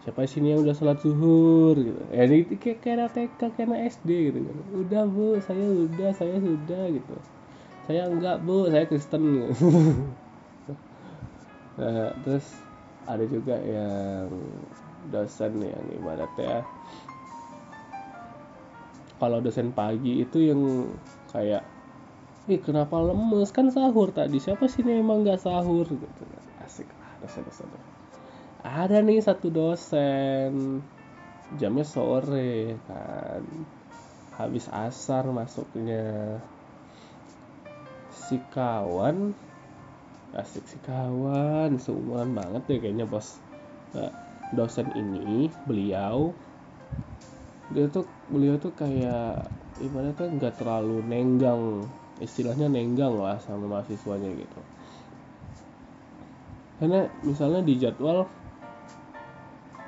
Siapa 0.00 0.24
sini 0.24 0.56
yang 0.56 0.64
udah 0.64 0.72
sholat 0.72 1.02
zuhur? 1.02 1.76
gitu. 1.76 2.00
Ya 2.14 2.24
ini 2.24 2.46
kayak 2.56 2.78
kayak 2.80 3.12
TK 3.12 3.40
kayak 3.58 3.80
SD 3.90 4.32
gitu 4.32 4.38
kan. 4.46 4.56
Udah 4.86 5.02
bu 5.04 5.36
saya 5.42 5.66
udah 5.66 6.10
saya 6.14 6.38
sudah 6.38 6.88
gitu 6.94 7.39
saya 7.90 8.06
enggak 8.06 8.38
bu. 8.46 8.70
Saya 8.70 8.86
Kristen. 8.86 9.24
Nah 11.80 12.12
terus 12.20 12.44
ada 13.08 13.24
juga 13.24 13.56
yang 13.56 14.28
dosen 15.08 15.64
yang 15.64 15.86
ibaratnya 15.96 16.60
kalau 19.20 19.44
dosen 19.44 19.72
pagi 19.72 20.24
itu 20.24 20.48
yang 20.52 20.88
kayak 21.28 21.64
ih 22.48 22.58
kenapa 22.58 22.96
lemes? 22.96 23.52
Kan 23.52 23.68
sahur 23.68 24.08
tadi. 24.10 24.40
Siapa 24.40 24.64
sih 24.66 24.80
ini 24.80 25.04
emang 25.04 25.22
nggak 25.22 25.44
sahur? 25.44 25.84
Gitu. 25.84 26.22
Asik 26.64 26.88
lah 26.88 27.12
dosen-dosen. 27.20 27.68
Ada 28.64 29.04
nih 29.04 29.20
satu 29.20 29.52
dosen. 29.52 30.80
Jamnya 31.60 31.84
sore 31.84 32.80
kan. 32.88 33.44
Habis 34.40 34.72
asar 34.72 35.28
masuknya 35.28 36.40
si 38.30 38.38
kawan. 38.54 39.34
Asik 40.30 40.62
si 40.70 40.78
kawan 40.86 41.74
seumuran 41.82 42.30
banget 42.30 42.62
deh 42.70 42.78
kayaknya 42.78 43.02
bos. 43.02 43.42
Nah, 43.90 44.14
dosen 44.54 44.86
ini 44.94 45.50
beliau 45.66 46.30
dia 47.74 47.86
tuh 47.90 48.06
beliau 48.30 48.54
tuh 48.58 48.70
kayak 48.74 49.50
ibaratnya 49.82 50.14
tuh 50.14 50.30
nggak 50.30 50.54
terlalu 50.58 51.02
nenggang 51.06 51.86
istilahnya 52.22 52.70
nenggang 52.70 53.18
lah 53.18 53.42
sama 53.42 53.66
mahasiswanya 53.66 54.30
gitu. 54.38 54.60
Karena 56.78 57.10
misalnya 57.26 57.66
di 57.66 57.74
jadwal 57.78 58.30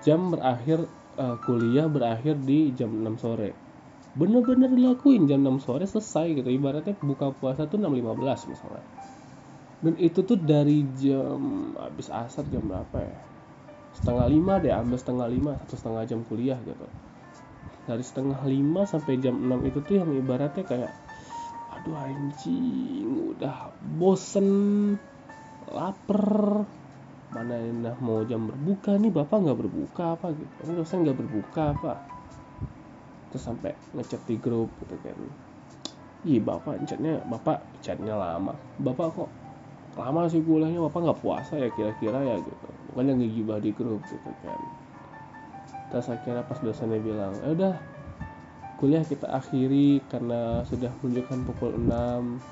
jam 0.02 0.34
berakhir 0.34 0.82
uh, 1.18 1.38
kuliah 1.46 1.86
berakhir 1.86 2.34
di 2.42 2.74
jam 2.74 2.90
6 2.90 3.22
sore 3.22 3.61
bener-bener 4.12 4.68
dilakuin 4.68 5.24
jam 5.24 5.40
6 5.40 5.64
sore 5.64 5.88
selesai 5.88 6.36
gitu. 6.36 6.48
Ibaratnya 6.52 6.92
buka 7.00 7.32
puasa 7.32 7.64
tuh 7.64 7.80
6.15 7.80 8.52
misalnya. 8.52 8.84
Dan 9.82 9.94
itu 9.98 10.20
tuh 10.22 10.38
dari 10.38 10.84
jam 11.00 11.72
habis 11.80 12.12
asar 12.12 12.44
jam 12.52 12.62
berapa 12.68 12.98
ya? 13.02 13.18
Setengah 13.96 14.26
lima 14.30 14.60
deh 14.60 14.72
ambil 14.72 14.98
setengah 15.00 15.26
lima 15.28 15.52
satu 15.64 15.74
setengah 15.80 16.02
jam 16.06 16.20
kuliah 16.28 16.60
gitu. 16.62 16.86
Dari 17.88 18.04
setengah 18.04 18.40
lima 18.46 18.86
sampai 18.86 19.18
jam 19.18 19.34
6 19.34 19.68
itu 19.68 19.78
tuh 19.82 19.94
yang 19.98 20.10
ibaratnya 20.12 20.62
kayak 20.62 20.92
aduh 21.72 21.96
anjing 21.98 23.32
udah 23.34 23.74
bosen 23.98 24.48
lapar. 25.72 26.62
Mana 27.32 27.56
enak 27.56 27.96
mau 28.04 28.20
jam 28.28 28.44
berbuka 28.44 29.00
nih? 29.00 29.08
Bapak 29.08 29.40
nggak 29.40 29.58
berbuka 29.58 30.20
apa 30.20 30.36
gitu? 30.36 30.52
Ini 30.68 30.72
dosen 30.76 31.00
nggak 31.00 31.16
berbuka 31.16 31.62
apa 31.72 32.11
terus 33.32 33.48
sampai 33.48 33.72
ngechat 33.96 34.20
di 34.28 34.36
grup 34.36 34.68
gitu 34.84 34.96
kan. 35.00 35.16
Iya 36.22 36.38
bapak 36.44 36.84
chatnya 36.84 37.18
bapak 37.26 37.64
chatnya 37.80 38.14
lama. 38.14 38.52
Bapak 38.78 39.16
kok 39.16 39.30
lama 39.96 40.28
sih 40.28 40.44
kuliahnya? 40.44 40.84
Bapak 40.84 41.00
nggak 41.00 41.20
puasa 41.24 41.56
ya 41.56 41.72
kira-kira 41.72 42.20
ya 42.20 42.36
gitu. 42.38 42.66
Bukan 42.92 43.08
yang 43.08 43.18
ngigibah 43.18 43.58
di 43.58 43.72
grup 43.72 44.04
gitu 44.06 44.30
kan. 44.44 44.60
Terus 45.88 46.06
akhirnya 46.12 46.44
pas 46.44 46.60
dosennya 46.60 47.00
bilang 47.00 47.32
ya 47.40 47.48
udah 47.56 47.74
kuliah 48.76 49.06
kita 49.06 49.30
akhiri 49.30 50.02
karena 50.10 50.66
sudah 50.66 50.90
menunjukkan 51.00 51.38
pukul 51.46 51.70
6 51.78 52.42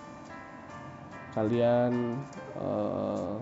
kalian 1.35 2.23
uh, 2.59 3.35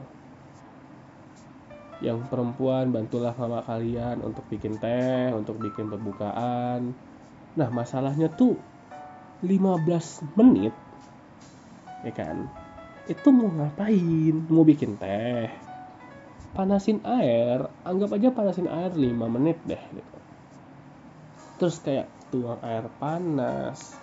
yang 1.99 2.23
perempuan 2.31 2.95
bantulah 2.95 3.35
mama 3.35 3.61
kalian 3.67 4.23
untuk 4.23 4.47
bikin 4.49 4.79
teh 4.79 5.35
untuk 5.35 5.59
bikin 5.59 5.91
pembukaan 5.91 6.95
nah 7.59 7.75
masalahnya 7.75 8.31
tuh 8.31 8.55
15 9.43 10.39
menit 10.39 10.75
ya 12.07 12.13
kan? 12.15 12.47
Itu 13.09 13.33
mau 13.33 13.49
ngapain? 13.49 14.35
Mau 14.53 14.63
bikin 14.63 15.01
teh? 15.01 15.49
Panasin 16.53 17.01
air. 17.05 17.67
Anggap 17.83 18.15
aja 18.15 18.29
panasin 18.31 18.69
air 18.69 18.93
5 18.93 19.35
menit 19.35 19.59
deh 19.65 19.81
gitu. 19.81 20.17
Terus 21.59 21.77
kayak 21.83 22.07
tuang 22.31 22.61
air 22.63 22.87
panas. 23.01 23.97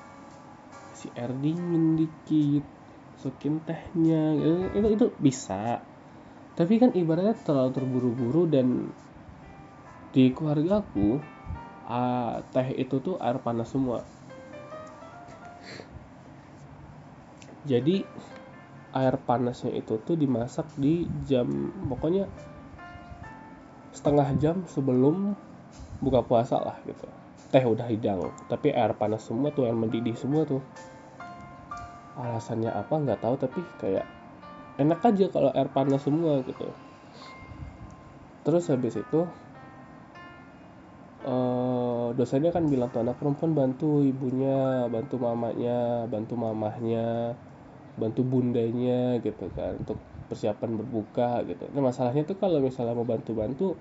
Si 0.98 1.07
air 1.15 1.31
dingin 1.37 2.00
dikit. 2.00 2.65
Masukin 3.15 3.61
tehnya. 3.63 4.35
Itu, 4.37 4.51
itu 4.74 4.87
itu 5.00 5.05
bisa. 5.22 5.81
Tapi 6.55 6.74
kan 6.79 6.96
ibaratnya 6.96 7.35
terlalu 7.44 7.72
terburu-buru 7.75 8.48
dan 8.48 8.89
di 10.15 10.31
keluarga 10.31 10.79
aku 10.79 11.20
uh, 11.89 12.41
teh 12.53 12.74
itu 12.77 12.98
tuh 13.01 13.17
air 13.21 13.37
panas 13.41 13.69
semua. 13.69 14.01
Jadi 17.65 18.05
air 18.95 19.15
panasnya 19.25 19.74
itu 19.74 19.98
tuh 20.05 20.15
dimasak 20.15 20.69
di 20.77 21.09
jam 21.25 21.50
pokoknya 21.89 22.29
setengah 23.91 24.29
jam 24.37 24.55
sebelum 24.69 25.33
buka 26.00 26.21
puasa 26.21 26.61
lah 26.61 26.77
gitu. 26.85 27.09
Teh 27.50 27.65
udah 27.65 27.89
hidang 27.89 28.29
tapi 28.51 28.69
air 28.69 28.93
panas 28.93 29.25
semua 29.25 29.50
tuh 29.50 29.65
air 29.65 29.74
mendidih 29.74 30.13
semua 30.13 30.45
tuh. 30.45 30.61
Alasannya 32.15 32.71
apa 32.71 32.95
nggak 32.95 33.19
tahu 33.19 33.35
tapi 33.35 33.59
kayak 33.81 34.07
enak 34.77 35.03
aja 35.03 35.25
kalau 35.33 35.51
air 35.51 35.67
panas 35.74 36.05
semua 36.05 36.45
gitu. 36.45 36.69
Terus 38.45 38.69
habis 38.69 38.93
itu 38.93 39.25
uh, 41.25 42.14
dosennya 42.14 42.53
kan 42.53 42.70
bilang 42.70 42.94
tuh 42.94 43.01
anak 43.01 43.18
perempuan 43.18 43.57
bantu 43.57 44.05
ibunya 44.05 44.85
bantu 44.88 45.20
mamanya 45.20 46.05
bantu 46.07 46.33
mamahnya 46.38 47.35
bantu 47.98 48.22
bundanya 48.22 49.18
gitu 49.20 49.50
kan 49.55 49.75
untuk 49.81 49.98
persiapan 50.29 50.79
berbuka 50.79 51.46
gitu 51.46 51.66
nah 51.74 51.81
masalahnya 51.85 52.25
tuh 52.25 52.38
kalau 52.38 52.61
misalnya 52.61 52.98
mau 52.98 53.07
bantu-bantu 53.07 53.77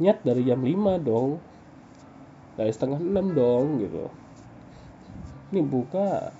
nyat 0.00 0.22
dari 0.22 0.46
jam 0.46 0.60
5 0.62 1.02
dong 1.02 1.38
dari 2.56 2.70
setengah 2.72 2.98
6 2.98 3.38
dong 3.38 3.64
gitu 3.84 4.04
ini 5.50 5.60
buka 5.66 6.30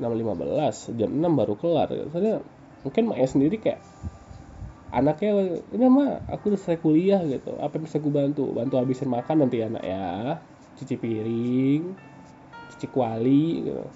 6.15 0.00 0.98
jam 0.98 1.10
6 1.12 1.20
baru 1.20 1.54
kelar 1.60 1.88
gitu. 1.92 2.08
soalnya 2.10 2.36
mungkin 2.82 3.02
Maya 3.06 3.28
sendiri 3.28 3.60
kayak 3.60 3.78
anaknya 4.92 5.56
ini 5.72 5.84
mah 5.88 6.20
aku 6.28 6.52
udah 6.52 6.60
selesai 6.60 6.84
kuliah 6.84 7.20
gitu. 7.24 7.56
Apa 7.56 7.80
yang 7.80 7.84
bisa 7.88 7.96
gue 7.98 8.12
bantu? 8.12 8.52
Bantu 8.52 8.76
habisin 8.76 9.08
makan 9.08 9.48
nanti 9.48 9.64
anak 9.64 9.82
ya. 9.82 10.38
Cuci 10.76 10.94
piring 11.00 11.82
cuci 12.76 12.86
kuali 12.92 13.44
gitu. 13.64 13.86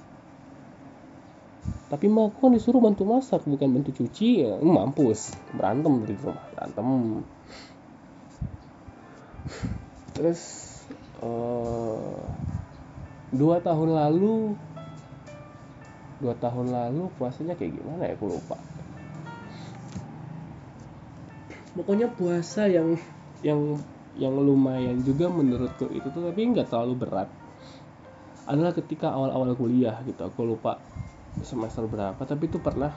Tapi 1.86 2.06
mah 2.10 2.30
aku 2.30 2.46
kan 2.46 2.52
disuruh 2.54 2.82
bantu 2.82 3.02
masak 3.06 3.44
bukan 3.44 3.68
bantu 3.70 3.92
cuci. 3.92 4.46
Ya 4.48 4.56
hmm, 4.56 4.72
mampus. 4.72 5.36
Berantem 5.52 6.02
di 6.08 6.16
rumah. 6.16 6.40
Berantem. 6.56 6.88
Terus 10.16 10.42
uh, 11.20 12.24
dua 13.36 13.60
tahun 13.60 13.92
lalu 13.92 14.56
dua 16.16 16.32
tahun 16.40 16.72
lalu 16.72 17.12
puasanya 17.20 17.52
kayak 17.54 17.76
gimana 17.76 18.08
ya? 18.08 18.16
Aku 18.16 18.32
lupa 18.32 18.56
pokoknya 21.76 22.08
puasa 22.08 22.66
yang 22.66 22.96
yang 23.44 23.76
yang 24.16 24.32
lumayan 24.32 25.04
juga 25.04 25.28
menurutku 25.28 25.92
itu 25.92 26.08
tuh 26.08 26.32
tapi 26.32 26.40
nggak 26.48 26.72
terlalu 26.72 26.94
berat. 27.04 27.28
Adalah 28.48 28.72
ketika 28.72 29.12
awal-awal 29.12 29.52
kuliah 29.52 30.00
gitu 30.08 30.24
aku 30.24 30.48
lupa 30.48 30.80
semester 31.44 31.84
berapa 31.84 32.16
tapi 32.24 32.48
itu 32.48 32.56
pernah 32.56 32.96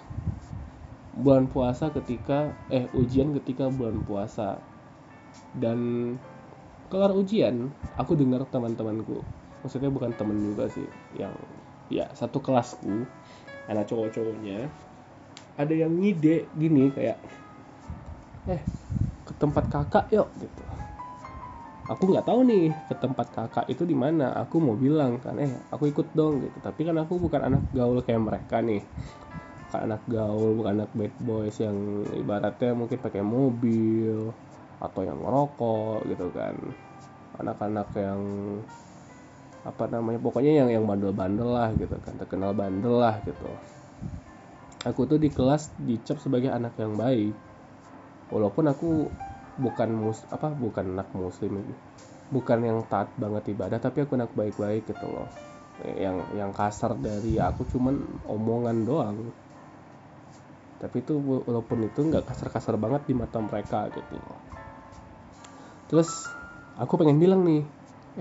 bulan 1.20 1.52
puasa 1.52 1.92
ketika 1.92 2.56
eh 2.72 2.88
ujian 2.96 3.36
ketika 3.44 3.68
bulan 3.68 4.00
puasa. 4.08 4.58
Dan 5.50 6.16
kelar 6.88 7.12
ujian 7.14 7.70
aku 8.00 8.16
dengar 8.16 8.48
teman-temanku 8.48 9.22
maksudnya 9.62 9.92
bukan 9.92 10.16
temen 10.16 10.40
juga 10.40 10.72
sih 10.72 10.88
yang 11.20 11.36
ya 11.92 12.10
satu 12.16 12.40
kelasku 12.40 13.06
anak 13.70 13.86
cowok-cowoknya 13.86 14.72
ada 15.60 15.74
yang 15.76 15.94
ngide 16.00 16.48
gini 16.56 16.90
kayak 16.96 17.20
eh 18.48 18.62
ke 19.28 19.34
tempat 19.36 19.66
kakak 19.68 20.06
yuk 20.16 20.30
gitu. 20.40 20.64
Aku 21.90 22.06
nggak 22.06 22.30
tahu 22.30 22.46
nih 22.46 22.70
ke 22.86 22.94
tempat 23.02 23.34
kakak 23.34 23.66
itu 23.66 23.82
di 23.82 23.98
mana. 23.98 24.30
Aku 24.46 24.62
mau 24.62 24.78
bilang 24.78 25.18
kan 25.18 25.42
eh 25.42 25.50
aku 25.74 25.90
ikut 25.90 26.14
dong 26.14 26.46
gitu. 26.46 26.58
Tapi 26.62 26.86
kan 26.86 26.96
aku 27.02 27.18
bukan 27.18 27.42
anak 27.50 27.66
gaul 27.74 27.98
kayak 28.06 28.22
mereka 28.22 28.62
nih. 28.62 28.86
Bukan 29.70 29.82
anak 29.90 30.02
gaul 30.06 30.54
bukan 30.54 30.72
anak 30.82 30.92
bad 30.94 31.14
boys 31.18 31.58
yang 31.58 32.06
ibaratnya 32.14 32.78
mungkin 32.78 32.98
pakai 33.02 33.26
mobil 33.26 34.30
atau 34.78 35.02
yang 35.02 35.18
ngerokok 35.18 36.06
gitu 36.14 36.30
kan. 36.30 36.54
Anak-anak 37.42 37.90
yang 37.98 38.22
apa 39.66 39.84
namanya 39.92 40.22
pokoknya 40.22 40.62
yang 40.62 40.70
yang 40.70 40.86
bandel-bandel 40.86 41.50
lah 41.50 41.74
gitu 41.74 41.98
kan. 42.06 42.14
Terkenal 42.22 42.54
bandel 42.54 43.02
lah 43.02 43.18
gitu. 43.26 43.50
Aku 44.86 45.10
tuh 45.10 45.18
di 45.18 45.34
kelas 45.34 45.74
dicap 45.82 46.22
sebagai 46.22 46.54
anak 46.54 46.78
yang 46.78 46.94
baik 46.94 47.49
walaupun 48.30 48.66
aku 48.70 48.90
bukan 49.60 49.90
mus 49.92 50.24
apa 50.32 50.54
bukan 50.56 50.96
anak 50.96 51.12
muslim 51.12 51.60
bukan 52.30 52.60
yang 52.62 52.80
taat 52.88 53.10
banget 53.18 53.52
ibadah 53.58 53.82
tapi 53.82 54.06
aku 54.06 54.16
anak 54.16 54.32
baik-baik 54.38 54.86
gitu 54.86 55.06
loh. 55.10 55.28
Yang 55.82 56.18
yang 56.38 56.52
kasar 56.54 56.94
dari 57.00 57.42
aku 57.42 57.66
cuman 57.66 57.98
omongan 58.30 58.78
doang. 58.86 59.18
Tapi 60.80 60.96
itu 61.04 61.18
walaupun 61.20 61.90
itu 61.90 62.00
nggak 62.06 62.30
kasar-kasar 62.30 62.78
banget 62.80 63.10
di 63.10 63.14
mata 63.18 63.42
mereka 63.42 63.90
gitu. 63.92 64.16
Loh 64.16 64.40
terus 65.90 66.30
aku 66.78 67.02
pengen 67.02 67.18
bilang 67.18 67.42
nih 67.42 67.66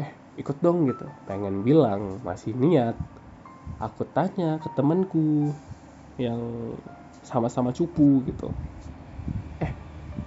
eh 0.01 0.11
ikut 0.41 0.57
dong 0.65 0.89
gitu. 0.89 1.05
Pengen 1.29 1.61
bilang 1.63 2.25
masih 2.25 2.57
niat. 2.57 2.97
Aku 3.79 4.09
tanya 4.11 4.59
ke 4.59 4.73
temanku 4.75 5.53
yang 6.19 6.75
sama-sama 7.23 7.71
cupu 7.71 8.25
gitu 8.27 8.51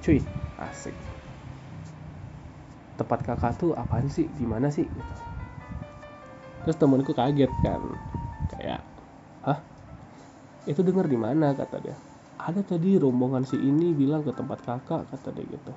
cuy. 0.01 0.19
Asik. 0.57 0.97
Tempat 2.97 3.19
kakak 3.25 3.53
tuh 3.57 3.73
apaan 3.77 4.09
sih? 4.09 4.29
Gimana 4.37 4.69
sih? 4.73 4.85
Terus 6.65 6.77
temanku 6.77 7.13
kaget 7.13 7.49
kan. 7.61 7.81
Kayak 8.53 8.81
ah 9.41 9.57
itu 10.69 10.81
denger 10.85 11.09
di 11.09 11.17
mana? 11.17 11.53
kata 11.57 11.77
dia. 11.81 11.95
Ada 12.41 12.65
tadi 12.65 12.97
rombongan 12.97 13.45
si 13.45 13.57
ini 13.57 13.93
bilang 13.93 14.25
ke 14.25 14.33
tempat 14.33 14.61
kakak 14.65 15.09
kata 15.09 15.29
dia 15.33 15.45
gitu. 15.49 15.73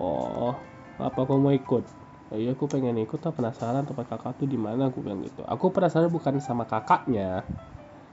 Oh 0.00 0.56
apa 1.00 1.20
kamu 1.24 1.40
mau 1.40 1.52
ikut? 1.56 1.84
Oh, 2.30 2.38
iya 2.38 2.54
aku 2.54 2.70
pengen 2.70 2.94
ikut 3.02 3.18
lah 3.26 3.34
penasaran 3.34 3.82
tempat 3.82 4.06
kakak 4.06 4.38
tuh 4.38 4.46
di 4.46 4.54
mana 4.54 4.86
aku 4.86 5.02
bilang 5.02 5.18
gitu. 5.26 5.42
Aku 5.50 5.74
penasaran 5.74 6.12
bukan 6.12 6.38
sama 6.38 6.62
kakaknya 6.62 7.42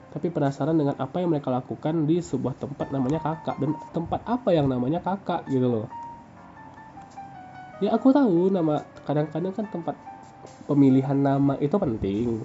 tapi 0.08 0.32
penasaran 0.32 0.80
dengan 0.80 0.96
apa 0.96 1.20
yang 1.20 1.36
mereka 1.36 1.52
lakukan 1.52 2.08
di 2.08 2.24
sebuah 2.24 2.56
tempat 2.56 2.96
namanya 2.96 3.20
kakak. 3.20 3.60
Dan 3.60 3.76
tempat 3.92 4.24
apa 4.24 4.56
yang 4.56 4.72
namanya 4.72 5.04
kakak 5.04 5.44
gitu 5.52 5.68
loh. 5.68 5.88
Ya 7.84 7.94
aku 7.94 8.10
tahu 8.10 8.50
nama 8.50 8.82
kadang-kadang 9.06 9.54
kan 9.54 9.68
tempat 9.70 9.96
pemilihan 10.66 11.18
nama 11.20 11.60
itu 11.60 11.76
penting. 11.76 12.42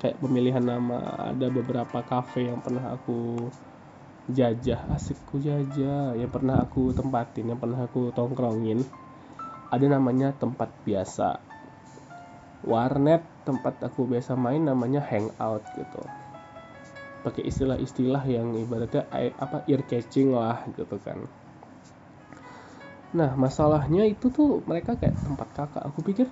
Kayak 0.00 0.18
pemilihan 0.18 0.64
nama 0.64 1.30
ada 1.30 1.46
beberapa 1.52 2.00
cafe 2.02 2.48
yang 2.48 2.58
pernah 2.64 2.96
aku 2.96 3.50
jajah 4.28 4.88
asikku 4.92 5.40
jajah 5.40 6.12
yang 6.18 6.28
pernah 6.28 6.60
aku 6.60 6.92
tempatin 6.96 7.54
yang 7.54 7.60
pernah 7.60 7.84
aku 7.84 8.10
tongkrongin. 8.16 8.82
Ada 9.68 10.00
namanya 10.00 10.32
tempat 10.32 10.72
biasa. 10.82 11.44
Warnet 12.64 13.22
tempat 13.44 13.84
aku 13.84 14.08
biasa 14.08 14.34
main 14.34 14.64
namanya 14.64 14.98
hangout 15.04 15.62
gitu 15.78 16.02
pakai 17.22 17.50
istilah-istilah 17.50 18.22
yang 18.30 18.54
ibaratnya 18.54 19.06
apa 19.38 19.66
ear 19.66 19.82
catching 19.84 20.30
lah 20.30 20.62
gitu 20.70 20.96
kan. 21.02 21.26
Nah 23.14 23.32
masalahnya 23.34 24.04
itu 24.04 24.28
tuh 24.28 24.62
mereka 24.68 24.94
kayak 24.94 25.16
tempat 25.24 25.48
kakak. 25.56 25.82
Aku 25.88 26.04
pikir 26.04 26.28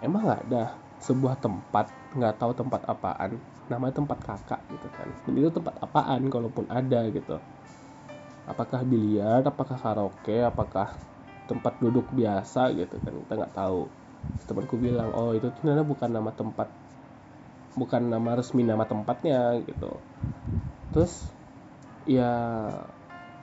emang 0.00 0.24
ada 0.24 0.78
sebuah 1.02 1.38
tempat 1.42 1.90
nggak 2.14 2.34
tahu 2.38 2.52
tempat 2.54 2.80
apaan? 2.86 3.36
Namanya 3.68 4.00
tempat 4.00 4.18
kakak 4.24 4.60
gitu 4.72 4.88
kan. 4.94 5.08
Dan 5.26 5.34
itu 5.36 5.50
tempat 5.52 5.74
apaan 5.82 6.30
kalaupun 6.32 6.64
ada 6.72 7.10
gitu. 7.10 7.36
Apakah 8.48 8.80
biliar 8.86 9.44
apakah 9.44 9.76
karaoke 9.76 10.40
apakah 10.40 10.88
tempat 11.44 11.76
duduk 11.82 12.08
biasa 12.16 12.72
gitu 12.72 12.96
kan. 13.04 13.12
Kita 13.12 13.32
nggak 13.36 13.54
tahu. 13.54 13.90
Temanku 14.48 14.80
bilang 14.80 15.12
oh 15.12 15.36
itu 15.36 15.52
ternyata 15.60 15.84
bukan 15.84 16.08
nama 16.08 16.32
tempat 16.32 16.87
bukan 17.78 18.10
nama 18.10 18.34
resmi 18.34 18.66
nama 18.66 18.82
tempatnya 18.84 19.62
gitu. 19.64 19.94
Terus 20.92 21.30
ya 22.04 22.32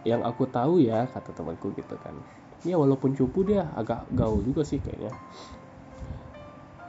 yang 0.06 0.22
aku 0.22 0.46
tahu 0.52 0.84
ya 0.84 1.08
kata 1.10 1.34
temanku 1.34 1.74
gitu 1.74 1.96
kan. 1.98 2.14
Ya 2.68 2.78
walaupun 2.78 3.16
cupu 3.16 3.48
dia 3.48 3.72
agak 3.74 4.06
gaul 4.14 4.44
juga 4.44 4.62
sih 4.68 4.78
kayaknya. 4.84 5.14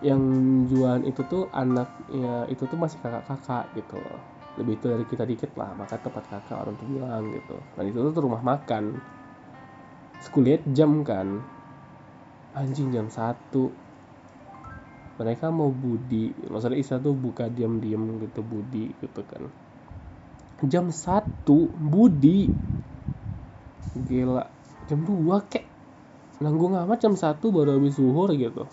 Yang 0.04 0.22
jualan 0.68 1.02
itu 1.09 1.22
tuh 1.24 1.48
anak 1.56 1.88
ya 2.12 2.44
itu 2.52 2.68
tuh 2.68 2.76
masih 2.76 3.00
kakak-kakak 3.00 3.72
gitu 3.78 3.96
loh. 3.96 4.20
Lebih 4.56 4.80
itu 4.80 4.87
dari 4.88 5.04
kita 5.09 5.24
dikit 5.24 5.52
lah 5.56 5.72
maka 5.76 5.96
tempat 6.00 6.28
kakak 6.28 6.59
orang 6.61 6.74
tuh 6.76 6.88
bilang 6.88 7.22
gitu. 7.32 7.56
Dan 7.78 7.85
itu 7.88 7.98
tuh 8.12 8.22
rumah 8.24 8.42
makan. 8.44 8.98
Kuliah 10.32 10.61
jam 10.74 11.00
kan. 11.06 11.40
Anjing 12.56 12.92
jam 12.92 13.09
satu 13.09 13.86
mereka 15.16 15.48
mau 15.48 15.72
budi. 15.72 16.33
Maksudnya 16.48 16.76
Isa 16.76 17.00
tuh 17.00 17.16
buka 17.16 17.48
diam-diam 17.48 18.20
gitu 18.20 18.44
budi 18.44 18.92
gitu 19.00 19.20
kan. 19.24 19.48
Jam 20.68 20.92
satu 20.92 21.72
budi. 21.72 22.52
Gila. 23.96 24.44
Jam 24.88 25.00
dua 25.05 25.40
kek. 25.48 25.64
Nanggung 26.44 26.76
amat 26.76 27.00
jam 27.00 27.16
satu 27.16 27.48
baru 27.48 27.81
habis 27.81 27.96
zuhur 27.96 28.29
gitu. 28.37 28.68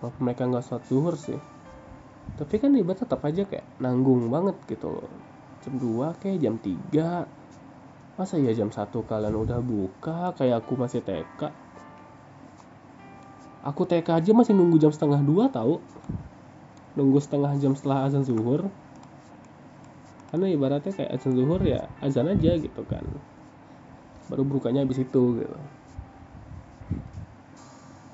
Walaupun 0.00 0.22
mereka 0.24 0.48
nggak 0.48 0.64
sholat 0.64 0.84
zuhur 0.88 1.14
sih. 1.20 1.36
Tapi 2.40 2.56
kan 2.56 2.72
ibarat 2.72 3.04
tetap 3.04 3.20
aja 3.20 3.44
kayak 3.44 3.68
nanggung 3.84 4.32
banget 4.32 4.56
gitu 4.64 4.88
loh. 4.88 5.08
Jam 5.60 5.76
dua 5.76 6.16
kayak 6.16 6.40
jam 6.40 6.56
tiga. 6.56 7.28
Masa 8.16 8.40
ya 8.40 8.56
jam 8.56 8.72
satu 8.72 9.04
kalian 9.04 9.36
udah 9.36 9.60
buka? 9.60 10.32
Kayak 10.40 10.64
aku 10.64 10.80
masih 10.80 11.04
TK 11.04 11.69
aku 13.60 13.84
TK 13.84 14.08
aja 14.08 14.30
masih 14.32 14.56
nunggu 14.56 14.80
jam 14.80 14.92
setengah 14.92 15.20
dua 15.20 15.52
tahu 15.52 15.80
nunggu 16.98 17.18
setengah 17.22 17.54
jam 17.60 17.72
setelah 17.76 18.08
azan 18.08 18.26
zuhur. 18.26 18.66
Karena 20.30 20.46
ibaratnya 20.46 20.94
kayak 20.94 21.10
azan 21.18 21.34
zuhur 21.34 21.60
ya 21.62 21.86
azan 22.02 22.30
aja 22.30 22.56
gitu 22.58 22.82
kan. 22.86 23.02
Baru 24.30 24.46
bukanya 24.46 24.86
habis 24.86 25.02
itu 25.02 25.22
gitu. 25.42 25.58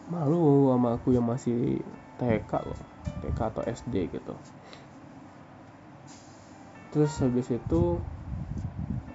Malu 0.07 0.71
sama 0.71 0.97
aku 0.97 1.13
yang 1.13 1.27
masih 1.27 1.83
TK 2.17 2.53
loh. 2.63 2.81
TK 3.25 3.39
atau 3.53 3.63
SD 3.67 3.95
gitu. 4.13 4.35
Terus 6.95 7.13
habis 7.21 7.49
itu 7.53 8.01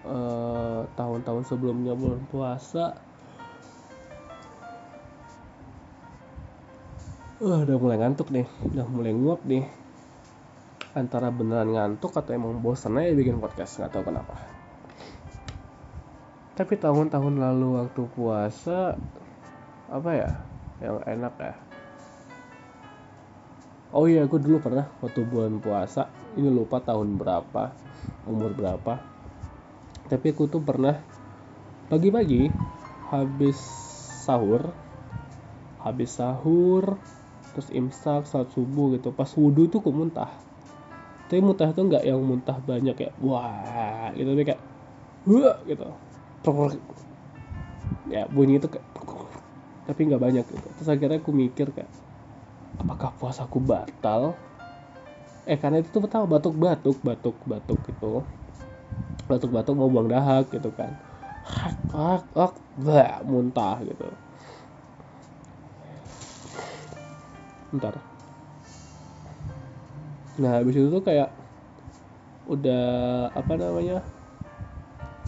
eh, 0.05 0.81
tahun-tahun 0.93 1.43
sebelumnya 1.49 1.97
bulan 1.97 2.21
puasa 2.29 3.10
uh, 7.41 7.65
udah 7.65 7.77
mulai 7.81 7.97
ngantuk 7.97 8.29
nih. 8.29 8.45
Udah 8.69 8.85
mulai 8.85 9.11
nguap 9.17 9.41
nih. 9.43 9.65
Antara 10.93 11.33
beneran 11.33 11.73
ngantuk 11.73 12.13
atau 12.13 12.31
emang 12.35 12.61
bosan 12.61 12.99
aja 13.01 13.15
bikin 13.15 13.41
podcast 13.41 13.81
nggak 13.81 13.91
tahu 13.91 14.03
kenapa. 14.11 14.35
Tapi 16.53 16.73
tahun-tahun 16.77 17.41
lalu 17.41 17.67
waktu 17.81 18.01
puasa 18.11 18.93
apa 19.89 20.11
ya 20.13 20.29
yang 20.83 21.01
enak 21.01 21.33
ya? 21.39 21.55
Oh 23.91 24.07
iya 24.07 24.23
aku 24.23 24.39
dulu 24.39 24.63
pernah 24.63 24.87
waktu 25.03 25.27
bulan 25.27 25.59
puasa 25.59 26.07
ini 26.39 26.47
lupa 26.47 26.79
tahun 26.83 27.17
berapa 27.17 27.73
umur 28.27 28.53
berapa. 28.53 28.99
Tapi 30.11 30.27
aku 30.35 30.51
tuh 30.51 30.59
pernah 30.59 30.99
pagi-pagi 31.87 32.51
habis 33.11 33.59
sahur 34.27 34.71
habis 35.81 36.13
sahur 36.13 36.99
terus 37.51 37.67
imsak 37.71 38.27
saat 38.27 38.47
subuh 38.55 38.95
gitu. 38.95 39.11
Pas 39.11 39.27
wudhu 39.35 39.67
tuh 39.67 39.83
aku 39.83 39.91
muntah. 39.91 40.31
Tapi 41.27 41.39
muntah 41.39 41.71
tuh 41.71 41.87
nggak 41.87 42.03
yang 42.03 42.19
muntah 42.23 42.59
banyak 42.59 42.95
kayak 42.95 43.13
wah 43.19 44.11
gitu. 44.15 44.29
Tapi 44.31 44.43
kayak 44.47 44.61
wah 45.27 45.59
gitu. 45.67 45.87
Ya 48.11 48.27
bunyi 48.27 48.59
itu 48.59 48.67
kayak 48.67 48.87
tapi 49.87 50.07
nggak 50.07 50.21
banyak 50.23 50.45
gitu. 50.47 50.67
Terus 50.79 50.89
akhirnya 50.89 51.19
aku 51.19 51.31
mikir 51.35 51.71
kayak 51.75 51.91
apakah 52.79 53.11
puasaku 53.19 53.59
batal? 53.59 54.35
Eh 55.49 55.57
karena 55.57 55.81
itu 55.81 55.89
tuh 55.91 56.01
betul 56.03 56.27
batuk-batuk 56.27 56.97
batuk-batuk 57.03 57.79
gitu. 57.87 58.23
Batuk-batuk 59.27 59.73
mau 59.75 59.91
buang 59.91 60.07
dahak 60.07 60.51
gitu 60.51 60.71
kan. 60.75 60.91
Hak 61.41 61.75
hak 61.91 62.55
hak 62.79 63.21
muntah 63.27 63.81
gitu 63.83 64.30
ntar 67.75 67.95
nah 70.39 70.57
habis 70.57 70.75
itu 70.79 70.87
tuh 70.89 71.03
kayak 71.03 71.29
udah 72.49 72.83
apa 73.31 73.53
namanya 73.55 74.03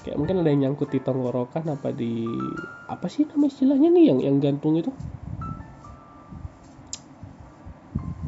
kayak 0.03 0.19
mungkin 0.19 0.43
ada 0.43 0.51
yang 0.51 0.61
nyangkut 0.67 0.91
di 0.91 0.99
tenggorokan 0.99 1.63
apa 1.71 1.95
di 1.95 2.27
apa 2.91 3.07
sih 3.07 3.23
nama 3.23 3.47
istilahnya 3.47 3.89
nih 3.89 4.03
yang 4.11 4.19
yang 4.19 4.37
gantung 4.43 4.75
itu? 4.75 4.91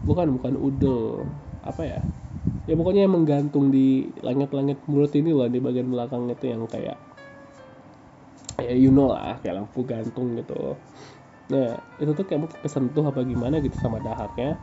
Bukan 0.08 0.40
bukan 0.40 0.56
udel 0.56 1.28
apa 1.68 1.84
ya? 1.84 2.02
Ya 2.66 2.74
pokoknya 2.80 3.06
yang 3.06 3.14
menggantung 3.14 3.70
di 3.70 4.10
langit-langit 4.24 4.80
mulut 4.88 5.12
ini 5.14 5.36
loh 5.36 5.52
di 5.52 5.60
bagian 5.60 5.92
belakang 5.92 6.32
itu 6.32 6.50
yang 6.50 6.66
kayak 6.66 6.98
ya 8.64 8.74
you 8.74 8.90
know 8.90 9.12
lah 9.12 9.38
kayak 9.44 9.62
lampu 9.62 9.86
gantung 9.86 10.34
gitu 10.40 10.80
nah 11.46 11.78
itu 12.02 12.12
tuh 12.18 12.26
kayak 12.26 12.42
mungkin 12.42 12.58
kesentuh 12.58 13.06
apa 13.06 13.22
gimana 13.22 13.62
gitu 13.62 13.78
sama 13.78 14.02
dahaknya 14.02 14.58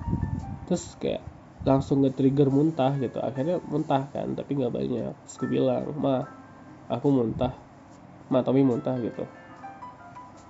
terus 0.67 0.99
kayak 0.99 1.23
langsung 1.63 2.03
nge-trigger 2.03 2.51
muntah 2.51 2.95
gitu. 2.99 3.23
Akhirnya 3.23 3.63
muntah 3.63 4.11
kan 4.11 4.35
tapi 4.35 4.59
nggak 4.59 4.75
banyak. 4.75 5.15
Terus 5.27 5.35
gue 5.39 5.49
bilang 5.59 5.87
ma 5.99 6.27
aku 6.91 7.09
muntah. 7.11 7.55
Ma 8.31 8.43
Tommy 8.43 8.67
muntah 8.67 8.99
gitu. 8.99 9.25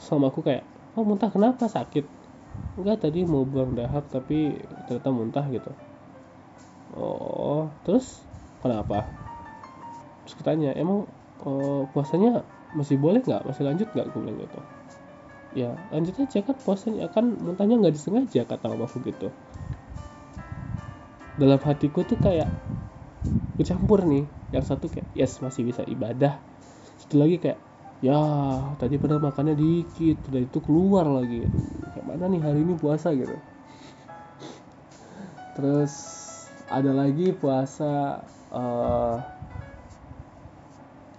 Sama 0.01 0.33
aku 0.33 0.41
kayak 0.41 0.65
oh 0.97 1.05
muntah 1.05 1.29
kenapa? 1.29 1.69
Sakit. 1.69 2.05
Enggak 2.81 3.05
tadi 3.05 3.29
mau 3.29 3.45
buang 3.45 3.77
dahak 3.77 4.09
tapi 4.09 4.57
ternyata 4.89 5.09
muntah 5.13 5.45
gitu. 5.53 5.71
Oh 6.97 7.69
terus 7.85 8.25
kenapa? 8.65 9.05
Terus 10.25 10.41
tanya 10.41 10.73
emang 10.73 11.05
oh, 11.45 11.85
puasanya 11.93 12.41
masih 12.73 12.97
boleh 12.97 13.21
nggak? 13.21 13.45
Masih 13.45 13.69
lanjut 13.69 13.89
nggak? 13.93 14.07
Gue 14.17 14.21
bilang 14.25 14.41
gitu 14.41 14.61
ya 15.53 15.77
lanjut 15.93 16.17
aja 16.17 16.41
kan 16.41 16.57
puasanya 16.57 17.07
kan 17.13 17.29
muntahnya 17.37 17.77
nggak 17.77 17.95
disengaja 17.95 18.49
kata 18.49 18.65
mamaku 18.73 19.05
gitu. 19.05 19.29
Dalam 21.37 21.61
hatiku 21.61 22.05
tuh 22.05 22.21
kayak 22.21 22.49
bercampur 23.57 24.05
nih 24.05 24.25
yang 24.53 24.65
satu 24.65 24.89
kayak 24.89 25.09
yes 25.17 25.41
masih 25.41 25.65
bisa 25.65 25.85
ibadah. 25.89 26.41
Satu 27.01 27.21
lagi 27.21 27.41
kayak 27.41 27.61
ya 28.03 28.19
tadi 28.77 28.99
pernah 28.99 29.23
makannya 29.23 29.55
dikit 29.57 30.19
dan 30.29 30.49
itu 30.49 30.59
keluar 30.61 31.09
lagi. 31.09 31.45
Kayak 31.93 32.07
mana 32.09 32.25
nih 32.29 32.41
hari 32.41 32.61
ini 32.65 32.75
puasa 32.77 33.13
gitu. 33.13 33.37
Terus 35.53 35.93
ada 36.73 36.93
lagi 36.97 37.37
puasa 37.37 38.25
uh, 38.53 39.17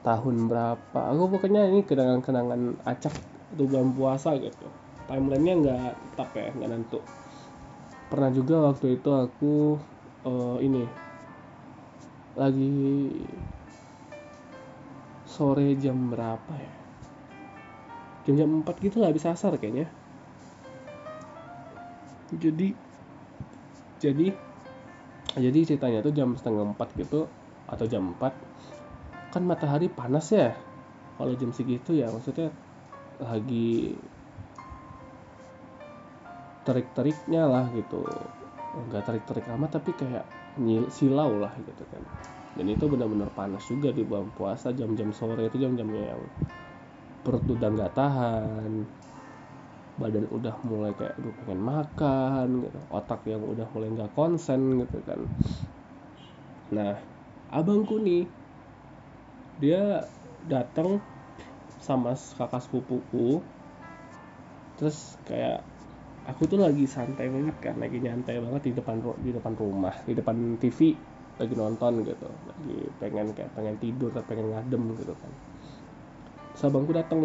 tahun 0.02 0.50
berapa? 0.50 1.00
Aku 1.14 1.30
pokoknya 1.30 1.70
ini 1.70 1.86
kenangan-kenangan 1.86 2.82
acak 2.86 3.14
itu 3.54 3.64
bulan 3.70 3.94
puasa 3.94 4.36
gitu. 4.42 4.68
Timelinenya 5.06 5.54
nggak 5.62 5.92
tetap 6.14 6.30
ya 6.34 6.50
nggak 6.52 6.70
nentu. 6.74 7.00
Pernah 8.10 8.30
juga 8.34 8.56
waktu 8.74 8.98
itu 8.98 9.10
aku 9.10 9.78
uh, 10.26 10.58
ini 10.58 10.84
lagi 12.34 13.14
sore 15.30 15.78
jam 15.78 16.10
berapa 16.10 16.54
ya? 16.58 16.74
Jam 18.26 18.36
jam 18.40 18.50
4 18.66 18.86
gitu 18.86 18.98
lah 19.02 19.14
bisa 19.14 19.34
asar 19.34 19.56
kayaknya. 19.62 19.86
Jadi 22.34 22.74
jadi 24.02 24.28
jadi 25.34 25.60
ceritanya 25.66 26.06
tuh 26.06 26.14
jam 26.14 26.36
setengah 26.38 26.76
empat 26.76 26.94
gitu 26.98 27.26
atau 27.66 27.86
jam 27.88 28.14
4 28.20 29.34
kan 29.34 29.42
matahari 29.42 29.90
panas 29.90 30.30
ya 30.30 30.54
kalau 31.18 31.34
jam 31.34 31.50
segitu 31.50 31.98
ya 31.98 32.12
maksudnya 32.14 32.54
lagi 33.24 33.96
terik-teriknya 36.64 37.44
lah 37.48 37.66
gitu. 37.76 38.04
Nggak 38.74 39.04
terik-terik 39.08 39.46
amat 39.56 39.80
tapi 39.80 39.92
kayak 39.96 40.26
silau 40.92 41.40
lah 41.40 41.52
gitu 41.60 41.84
kan. 41.90 42.04
Dan 42.54 42.70
itu 42.70 42.86
benar-benar 42.86 43.34
panas 43.34 43.66
juga 43.66 43.90
di 43.90 44.06
bulan 44.06 44.30
puasa 44.38 44.70
jam-jam 44.70 45.10
sore 45.10 45.50
itu 45.50 45.58
jam-jamnya 45.58 46.14
yang 46.14 46.22
perut 47.26 47.44
udah 47.50 47.70
nggak 47.74 47.94
tahan. 47.98 48.72
Badan 49.94 50.26
udah 50.34 50.56
mulai 50.66 50.94
kayak 50.98 51.18
aduh 51.18 51.34
pengen 51.44 51.62
makan 51.62 52.48
gitu. 52.66 52.80
Otak 52.94 53.22
yang 53.30 53.42
udah 53.42 53.68
mulai 53.74 53.90
nggak 53.94 54.14
konsen 54.14 54.86
gitu 54.86 54.98
kan. 55.06 55.22
Nah 56.74 56.98
abangku 57.54 58.02
nih 58.02 58.26
dia 59.62 60.10
datang 60.50 60.98
sama 61.84 62.16
kakak 62.16 62.64
sepupuku. 62.64 63.44
Terus 64.80 65.20
kayak 65.28 65.60
aku 66.24 66.48
tuh 66.48 66.64
lagi 66.64 66.88
santai 66.88 67.28
banget 67.28 67.56
kan 67.60 67.76
lagi 67.76 68.00
nyantai 68.00 68.40
banget 68.40 68.72
di 68.72 68.74
depan 68.80 69.04
di 69.20 69.36
depan 69.36 69.54
rumah 69.60 69.92
di 70.08 70.16
depan 70.16 70.56
TV 70.64 70.96
lagi 71.36 71.54
nonton 71.60 72.08
gitu. 72.08 72.28
Lagi 72.32 72.78
pengen 73.04 73.36
kayak 73.36 73.52
pengen 73.52 73.76
tidur 73.84 74.10
atau 74.16 74.24
pengen 74.24 74.56
ngadem 74.56 74.96
gitu 74.96 75.12
kan. 75.12 75.32
Sabangku 76.56 76.96
datang 76.96 77.20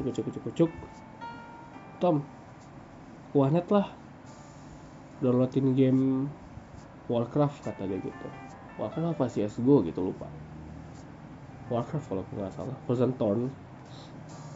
cukup 0.00 0.12
cukup 0.16 0.32
cukup 0.40 0.52
cukup 0.56 0.88
Tom 2.00 2.24
warnet 3.36 3.68
lah. 3.68 3.92
Downloadin 5.20 5.76
game 5.76 6.32
Warcraft 7.12 7.60
kata 7.60 7.84
dia 7.84 8.00
gitu. 8.00 8.28
Warcraft 8.80 9.12
apa 9.12 9.24
CSGO 9.28 9.84
gitu 9.84 10.00
lupa 10.00 10.24
Warcraft 11.70 12.06
kalau 12.10 12.22
nggak 12.34 12.52
salah. 12.52 12.76
Frozen 12.84 13.14
Throne 13.14 13.46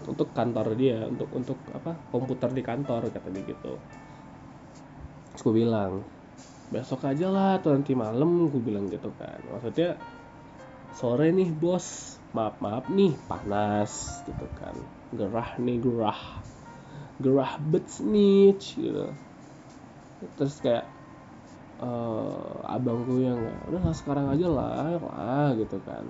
untuk 0.04 0.28
kantor 0.36 0.76
dia 0.76 1.06
untuk 1.08 1.30
untuk 1.32 1.56
apa 1.72 1.96
komputer 2.12 2.50
di 2.52 2.60
kantor 2.60 3.08
kata 3.08 3.30
dia 3.30 3.44
gitu. 3.46 3.78
Terus 5.32 5.40
gue 5.40 5.54
bilang 5.64 6.02
besok 6.68 7.06
aja 7.06 7.30
lah 7.30 7.62
atau 7.62 7.72
nanti 7.72 7.94
malam 7.94 8.50
gue 8.50 8.60
bilang 8.60 8.90
gitu 8.90 9.14
kan. 9.16 9.38
Maksudnya 9.48 9.96
sore 10.92 11.30
nih 11.30 11.54
bos. 11.54 12.18
Maaf 12.34 12.58
maaf 12.58 12.90
nih 12.90 13.14
panas 13.30 14.26
gitu 14.26 14.46
kan. 14.58 14.74
Gerah 15.14 15.54
nih 15.62 15.78
gerah. 15.78 16.42
Gerah 17.22 17.62
bet 17.62 17.86
nih 18.02 18.58
gitu. 18.58 19.06
Terus 20.34 20.58
kayak 20.58 20.90
uh, 21.78 22.58
abangku 22.66 23.22
yang 23.22 23.38
udah 23.70 23.94
sekarang 23.94 24.34
aja 24.34 24.46
lah 24.50 24.98
lah 24.98 25.54
gitu 25.54 25.78
kan 25.82 26.02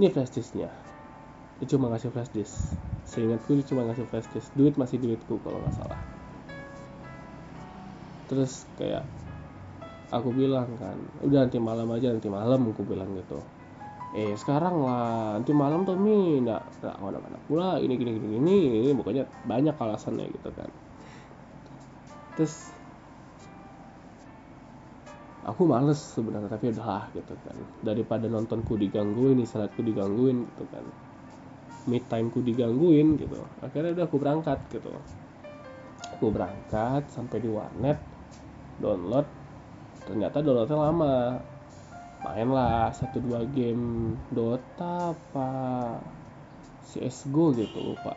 ini 0.00 0.08
flash 0.08 0.32
disknya. 0.32 0.72
Dia 1.60 1.76
cuma 1.76 1.92
ngasih 1.92 2.08
flash 2.08 2.32
disk. 2.32 2.72
Seingatku 3.04 3.52
dia 3.52 3.68
cuma 3.68 3.84
ngasih 3.84 4.08
flash 4.08 4.32
disk. 4.32 4.48
Duit 4.56 4.80
masih 4.80 4.96
duitku 4.96 5.36
kalau 5.44 5.60
nggak 5.60 5.76
salah. 5.76 6.00
Terus 8.32 8.64
kayak 8.80 9.04
aku 10.08 10.32
bilang 10.32 10.72
kan 10.80 10.96
udah 11.20 11.44
nanti 11.44 11.60
malam 11.60 11.84
aja 11.92 12.16
nanti 12.16 12.32
malam 12.32 12.72
aku 12.72 12.80
bilang 12.88 13.12
gitu. 13.12 13.44
Eh 14.16 14.32
sekarang 14.40 14.80
lah 14.80 15.36
nanti 15.36 15.52
malam 15.52 15.84
tuh 15.84 16.00
mi. 16.00 16.40
Nggak 16.40 16.80
nggak 16.80 16.96
mana-mana 16.96 17.36
pula. 17.44 17.76
Ini 17.76 17.92
gini 18.00 18.16
gini 18.16 18.26
gini 18.40 18.56
ini 18.88 18.90
pokoknya 18.96 19.28
banyak 19.44 19.76
alasannya 19.76 20.32
gitu 20.32 20.48
kan. 20.56 20.72
Terus 22.40 22.72
aku 25.40 25.64
males 25.64 25.96
sebenarnya 25.96 26.52
tapi 26.52 26.72
udahlah 26.72 27.08
gitu 27.16 27.32
kan. 27.46 27.56
Daripada 27.80 28.28
nontonku 28.28 28.76
digangguin 28.76 29.40
istirahatku 29.40 29.80
digangguin 29.80 30.44
gitu 30.44 30.64
kan. 30.68 30.84
Mid 31.88 32.04
timeku 32.12 32.44
digangguin 32.44 33.16
gitu. 33.16 33.40
Akhirnya 33.64 33.96
udah 33.96 34.04
aku 34.04 34.16
berangkat 34.20 34.58
gitu. 34.68 34.92
Aku 36.18 36.28
berangkat 36.28 37.08
sampai 37.08 37.40
di 37.40 37.48
warnet 37.48 37.96
download. 38.82 39.24
Ternyata 40.04 40.44
downloadnya 40.44 40.76
lama. 40.76 41.16
Main 42.20 42.52
lah 42.52 42.92
satu 42.92 43.16
dua 43.24 43.48
game. 43.48 44.12
Dota 44.28 45.16
apa? 45.16 45.50
CSGO 46.84 47.56
gitu 47.56 47.80
lupa. 47.80 48.12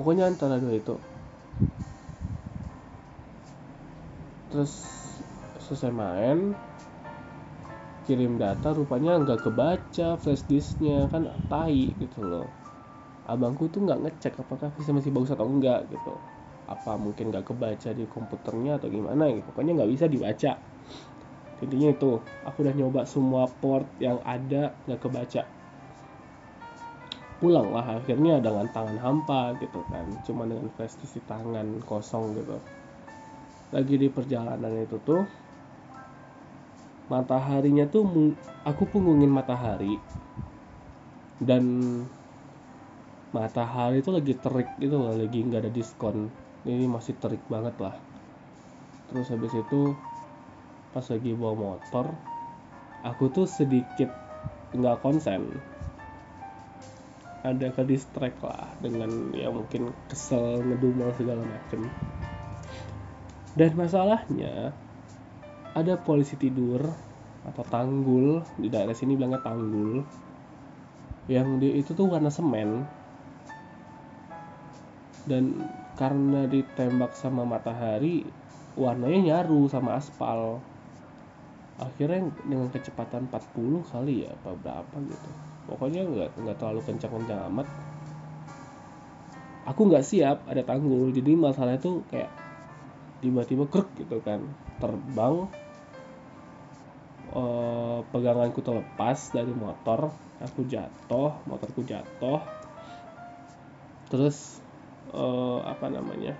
Pokoknya 0.00 0.32
antara 0.32 0.56
dua 0.56 0.80
itu. 0.80 0.96
Terus 4.48 5.01
selesai 5.72 5.88
main 5.88 6.52
kirim 8.04 8.36
data 8.36 8.76
rupanya 8.76 9.16
nggak 9.24 9.40
kebaca 9.40 10.20
flash 10.20 10.44
disknya 10.44 11.08
kan 11.08 11.32
tai 11.48 11.96
gitu 11.96 12.20
loh. 12.20 12.44
Abangku 13.24 13.72
tuh 13.72 13.88
nggak 13.88 14.04
ngecek 14.04 14.36
apakah 14.36 14.68
bisa 14.76 14.92
masih 14.92 15.08
bagus 15.08 15.32
atau 15.32 15.48
enggak 15.48 15.88
gitu. 15.88 16.12
Apa 16.68 17.00
mungkin 17.00 17.32
nggak 17.32 17.48
kebaca 17.48 17.88
di 17.96 18.04
komputernya 18.04 18.76
atau 18.76 18.92
gimana 18.92 19.32
gitu. 19.32 19.48
Pokoknya 19.48 19.80
nggak 19.80 19.90
bisa 19.96 20.04
dibaca. 20.12 20.60
Intinya 21.64 21.88
itu 21.88 22.20
aku 22.44 22.58
udah 22.66 22.74
nyoba 22.76 23.00
semua 23.08 23.48
port 23.48 23.88
yang 23.96 24.20
ada 24.28 24.76
nggak 24.84 25.00
kebaca. 25.00 25.42
Pulang 27.40 27.72
lah 27.72 28.02
akhirnya 28.02 28.44
dengan 28.44 28.68
tangan 28.68 28.98
hampa 29.00 29.56
gitu 29.56 29.80
kan. 29.88 30.04
Cuma 30.26 30.44
dengan 30.44 30.68
flash 30.74 31.00
di 31.00 31.22
tangan 31.22 31.80
kosong 31.86 32.36
gitu. 32.36 32.58
Lagi 33.72 33.94
di 33.94 34.10
perjalanan 34.10 34.74
itu 34.82 34.98
tuh 35.00 35.41
mataharinya 37.12 37.84
tuh 37.92 38.32
aku 38.64 38.88
punggungin 38.88 39.28
matahari. 39.28 40.00
Dan 41.36 41.64
matahari 43.36 44.00
itu 44.00 44.08
lagi 44.08 44.32
terik 44.40 44.72
gitu 44.80 44.96
loh 44.96 45.12
lagi 45.12 45.44
nggak 45.44 45.68
ada 45.68 45.72
diskon. 45.72 46.32
Ini 46.64 46.88
masih 46.88 47.12
terik 47.20 47.44
banget 47.52 47.76
lah. 47.76 48.00
Terus 49.12 49.28
habis 49.28 49.52
itu 49.52 49.92
pas 50.96 51.04
lagi 51.04 51.32
bawa 51.36 51.56
motor 51.56 52.12
aku 53.04 53.28
tuh 53.28 53.44
sedikit 53.44 54.08
nggak 54.72 55.04
konsen. 55.04 55.60
Ada 57.42 57.74
ke 57.74 57.82
distract 57.82 58.38
lah 58.40 58.70
dengan 58.78 59.34
ya 59.34 59.50
mungkin 59.50 59.90
kesel 60.06 60.62
ngedumel 60.62 61.10
segala 61.18 61.42
macem. 61.42 61.90
Dan 63.58 63.76
masalahnya 63.76 64.72
ada 65.72 65.96
polisi 65.96 66.36
tidur 66.36 66.84
atau 67.42 67.64
tanggul 67.66 68.44
di 68.60 68.70
daerah 68.70 68.94
sini 68.94 69.18
bilangnya 69.18 69.42
tanggul 69.42 70.04
yang 71.30 71.62
di 71.62 71.78
itu 71.78 71.94
tuh 71.94 72.10
warna 72.10 72.28
semen. 72.28 72.82
Dan 75.22 75.62
karena 75.94 76.50
ditembak 76.50 77.14
sama 77.14 77.46
matahari 77.46 78.26
warnanya 78.74 79.42
nyaru 79.42 79.70
sama 79.70 79.96
aspal. 80.02 80.58
Akhirnya 81.78 82.26
dengan 82.42 82.68
kecepatan 82.74 83.30
40 83.30 83.86
kali 83.86 84.26
ya 84.26 84.34
apa 84.34 84.50
berapa 84.58 84.96
gitu. 85.06 85.30
Pokoknya 85.70 86.02
nggak 86.02 86.30
nggak 86.42 86.56
terlalu 86.58 86.80
kencang-kencang 86.90 87.40
amat. 87.54 87.66
Aku 89.70 89.86
nggak 89.86 90.02
siap 90.02 90.42
ada 90.50 90.66
tanggul. 90.66 91.14
Jadi 91.14 91.38
masalah 91.38 91.78
itu 91.78 92.02
kayak 92.10 92.30
tiba-tiba 93.22 93.70
krek 93.70 93.86
gitu 93.94 94.18
kan 94.26 94.42
terbang 94.82 95.46
eh, 97.32 97.98
peganganku 98.12 98.60
terlepas 98.60 99.32
dari 99.32 99.52
motor 99.52 100.12
aku 100.42 100.66
jatuh 100.66 101.38
motorku 101.46 101.86
jatuh. 101.86 102.42
Terus 104.10 104.60
uh, 105.14 105.64
apa 105.64 105.88
namanya? 105.88 106.36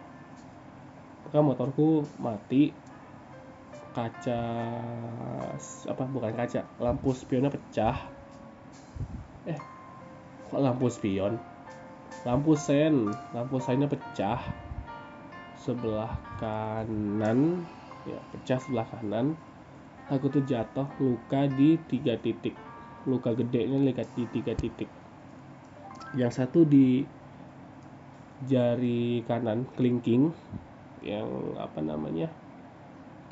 Kan 1.31 1.47
motorku 1.47 2.05
mati. 2.19 2.75
Kaca 3.93 4.41
apa 5.85 6.03
bukan 6.09 6.33
kaca 6.33 6.65
lampu 6.81 7.13
spionnya 7.13 7.53
pecah. 7.53 7.97
Eh 9.45 9.61
kok 10.49 10.61
lampu 10.61 10.89
spion? 10.89 11.37
Lampu 12.25 12.57
sen 12.57 13.13
lampu 13.37 13.61
sennya 13.61 13.89
pecah. 13.89 14.41
Sebelah 15.61 16.17
kanan 16.41 17.69
ya 18.09 18.19
pecah 18.33 18.59
sebelah 18.65 18.89
kanan 18.89 19.37
aku 20.13 20.29
tuh 20.29 20.45
jatuh 20.45 20.85
luka 21.01 21.49
di 21.49 21.81
tiga 21.89 22.21
titik. 22.21 22.53
Luka 23.09 23.33
gedenya 23.33 23.81
lihat 23.81 24.13
di 24.13 24.29
tiga 24.29 24.53
titik. 24.53 24.93
Yang 26.13 26.33
satu 26.37 26.69
di 26.69 27.09
jari 28.45 29.25
kanan 29.25 29.65
kelingking. 29.73 30.37
Yang 31.01 31.29
apa 31.57 31.81
namanya? 31.81 32.29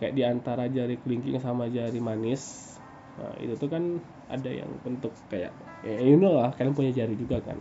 Kayak 0.00 0.14
di 0.16 0.22
antara 0.24 0.64
jari 0.72 0.96
kelingking 0.96 1.36
sama 1.36 1.68
jari 1.68 2.00
manis. 2.00 2.74
Nah 3.20 3.36
itu 3.36 3.54
tuh 3.60 3.68
kan 3.68 4.00
ada 4.32 4.48
yang 4.48 4.72
bentuk 4.80 5.12
kayak 5.28 5.52
ya 5.84 6.00
you 6.00 6.16
know 6.16 6.40
lah 6.40 6.56
kalian 6.56 6.72
punya 6.72 6.96
jari 6.96 7.12
juga 7.14 7.44
kan? 7.44 7.60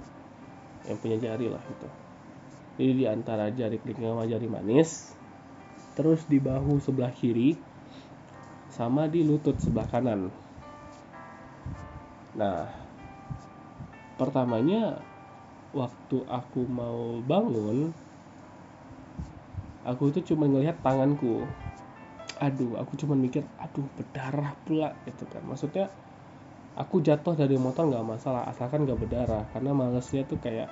Yang 0.88 0.97
punya 1.03 1.17
jari 1.19 1.51
lah 1.51 1.62
itu. 1.62 1.88
Jadi 2.79 2.91
di 2.95 3.05
antara 3.05 3.51
jari 3.51 3.75
kelingking 3.84 4.08
sama 4.08 4.23
jari 4.23 4.47
manis 4.47 5.12
terus 5.99 6.23
di 6.32 6.39
bahu 6.39 6.79
sebelah 6.79 7.12
kiri 7.12 7.60
sama 8.69 9.10
di 9.10 9.25
lutut 9.25 9.58
sebelah 9.58 9.89
kanan. 9.89 10.29
Nah 12.38 12.69
pertamanya 14.15 15.01
waktu 15.73 16.25
aku 16.25 16.65
mau 16.65 17.21
bangun 17.23 17.93
aku 19.88 20.12
itu 20.13 20.34
cuma 20.34 20.45
ngelihat 20.45 20.77
tanganku. 20.86 21.45
Aduh 22.39 22.79
aku 22.79 22.95
cuma 22.95 23.17
mikir 23.17 23.43
aduh 23.60 23.86
berdarah 23.97 24.55
pula 24.63 24.95
gitu 25.10 25.25
kan. 25.27 25.43
Maksudnya 25.43 25.89
aku 26.77 27.01
jatuh 27.03 27.36
dari 27.36 27.58
motor 27.60 27.89
nggak 27.89 28.05
masalah 28.05 28.47
asalkan 28.47 28.86
nggak 28.86 28.99
berdarah. 29.01 29.43
Karena 29.51 29.71
malesnya 29.75 30.23
tuh 30.23 30.39
kayak 30.39 30.69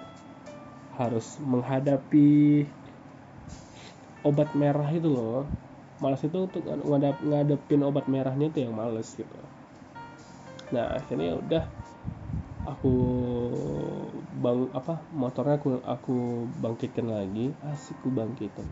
harus 0.98 1.38
menghadapi 1.44 2.66
obat 4.26 4.50
merah 4.58 4.90
itu 4.90 5.08
loh 5.08 5.46
males 5.98 6.22
itu 6.22 6.38
untuk 6.38 6.62
ngadep, 6.66 7.18
ngadepin 7.26 7.82
obat 7.82 8.06
merahnya 8.06 8.54
tuh 8.54 8.62
yang 8.66 8.74
males 8.78 9.10
gitu. 9.18 9.34
Nah 10.70 11.00
akhirnya 11.00 11.34
ya 11.34 11.36
udah 11.40 11.64
aku 12.68 12.96
bang 14.44 14.68
apa 14.76 15.00
motornya 15.16 15.56
aku 15.56 15.70
aku 15.88 16.18
bangkitkan 16.60 17.08
lagi 17.08 17.56
asik 17.72 17.98
aku 18.04 18.10
bangkitin. 18.12 18.68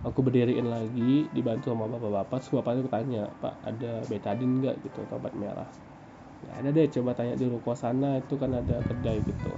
Aku 0.00 0.24
berdiriin 0.24 0.64
lagi 0.64 1.28
dibantu 1.28 1.76
sama 1.76 1.84
bapak-bapak 1.84 2.40
terus 2.40 2.56
bapaknya 2.56 2.88
tanya 2.88 3.22
pak 3.44 3.54
ada 3.68 4.00
betadin 4.08 4.64
nggak? 4.64 4.80
Gitu 4.80 4.98
obat 5.12 5.36
merah. 5.36 5.68
Nggak 6.40 6.56
ada 6.56 6.68
deh 6.72 6.86
coba 6.88 7.10
tanya 7.12 7.34
di 7.36 7.46
ruko 7.46 7.76
sana 7.76 8.16
itu 8.16 8.34
kan 8.40 8.48
ada 8.56 8.80
kedai 8.80 9.20
gitu. 9.20 9.52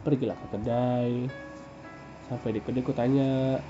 Pergilah 0.00 0.34
ke 0.34 0.46
kedai. 0.56 1.12
Sampai 2.32 2.56
di 2.56 2.60
kedai 2.64 2.80
aku 2.80 2.96
tanya 2.96 3.60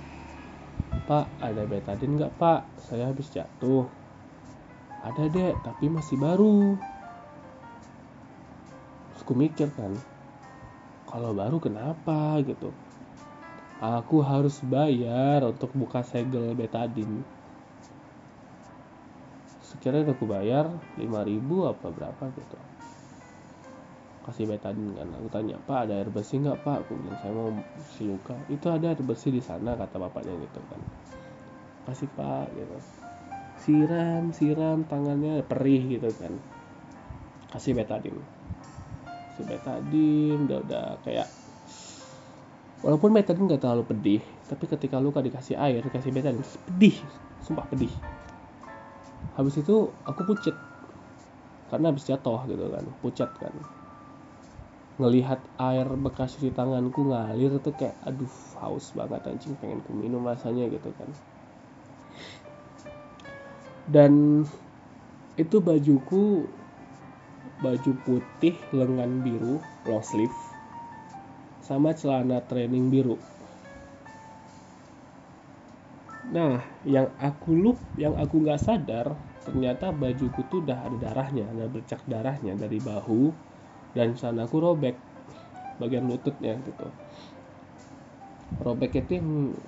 pak 1.09 1.27
ada 1.43 1.63
betadin 1.67 2.19
nggak 2.19 2.35
pak? 2.39 2.67
Saya 2.83 3.11
habis 3.11 3.31
jatuh. 3.33 3.87
Ada 5.03 5.27
deh 5.29 5.53
tapi 5.67 5.91
masih 5.91 6.17
baru. 6.19 6.79
Terus 9.13 9.23
aku 9.23 9.35
mikir 9.35 9.69
kan 9.75 9.95
kalau 11.07 11.37
baru 11.37 11.59
kenapa 11.59 12.39
gitu? 12.47 12.71
Aku 13.83 14.23
harus 14.23 14.63
bayar 14.63 15.43
untuk 15.43 15.75
buka 15.75 16.07
segel 16.07 16.55
betadin 16.55 17.27
sekiranya 19.83 20.15
aku 20.15 20.31
bayar 20.31 20.71
5000 20.95 21.43
apa 21.67 21.87
berapa 21.91 22.23
gitu 22.39 22.57
kasih 24.23 24.47
betadin 24.47 24.95
kan. 24.95 25.09
Aku 25.19 25.29
tanya 25.29 25.59
pak 25.63 25.89
ada 25.89 25.99
air 25.99 26.11
bersih 26.11 26.43
nggak 26.43 26.63
pak? 26.63 26.87
Aku 26.87 26.99
bilang 26.99 27.19
saya 27.19 27.33
mau 27.35 27.51
si 27.95 28.07
luka. 28.07 28.39
Itu 28.47 28.71
ada 28.71 28.95
air 28.95 29.03
bersih 29.03 29.35
di 29.35 29.43
sana 29.43 29.75
kata 29.75 29.99
bapaknya 29.99 30.35
gitu 30.43 30.61
kan. 30.71 30.81
Kasih 31.87 32.09
pak 32.15 32.51
gitu. 32.55 32.79
Siram 33.63 34.35
siram 34.35 34.87
tangannya 34.87 35.43
perih 35.47 35.99
gitu 35.99 36.11
kan. 36.19 36.35
Kasih 37.51 37.77
betadin 37.77 38.17
kasih 39.33 39.49
betadin 39.49 40.39
udah 40.45 40.61
udah 40.61 40.87
kayak 41.09 41.25
walaupun 42.85 43.17
betadine 43.17 43.49
nggak 43.49 43.65
terlalu 43.65 43.85
pedih 43.89 44.23
tapi 44.45 44.69
ketika 44.69 45.01
luka 45.01 45.25
dikasih 45.25 45.57
air 45.57 45.81
dikasih 45.81 46.13
betadine 46.13 46.45
pedih 46.69 46.97
sumpah 47.41 47.65
pedih. 47.67 47.91
Habis 49.33 49.65
itu 49.65 49.89
aku 50.05 50.21
pucet 50.29 50.53
karena 51.73 51.89
habis 51.89 52.05
jatuh 52.05 52.45
gitu 52.45 52.69
kan 52.69 52.85
pucat 53.01 53.33
kan 53.41 53.57
ngelihat 55.01 55.41
air 55.57 55.89
bekas 55.97 56.37
di 56.37 56.53
tanganku 56.53 57.09
ngalir 57.09 57.57
tuh 57.65 57.73
kayak 57.73 57.97
aduh 58.05 58.29
haus 58.61 58.93
banget 58.93 59.25
anjing 59.25 59.57
pengen 59.57 59.81
ku 59.81 59.97
minum 59.97 60.21
rasanya 60.25 60.69
gitu 60.69 60.93
kan 60.97 61.09
dan 63.89 64.45
itu 65.41 65.57
bajuku 65.65 66.45
baju 67.63 67.93
putih 68.05 68.59
lengan 68.75 69.23
biru 69.25 69.63
long 69.89 70.05
sleeve 70.05 70.53
sama 71.63 71.95
celana 71.95 72.43
training 72.43 72.91
biru. 72.91 73.17
Nah, 76.35 76.59
yang 76.83 77.15
aku 77.23 77.55
lup, 77.55 77.79
yang 77.95 78.19
aku 78.19 78.43
nggak 78.43 78.59
sadar, 78.59 79.15
ternyata 79.47 79.95
bajuku 79.95 80.43
tuh 80.51 80.65
udah 80.65 80.91
ada 80.91 80.97
darahnya, 80.99 81.47
ada 81.55 81.71
bercak 81.71 82.03
darahnya 82.09 82.59
dari 82.59 82.83
bahu 82.83 83.31
dan 83.93 84.17
celanaku 84.17 84.57
robek 84.61 84.97
bagian 85.77 86.09
lututnya 86.09 86.57
gitu. 86.65 86.89
Robek 88.63 88.95
itu 89.03 89.19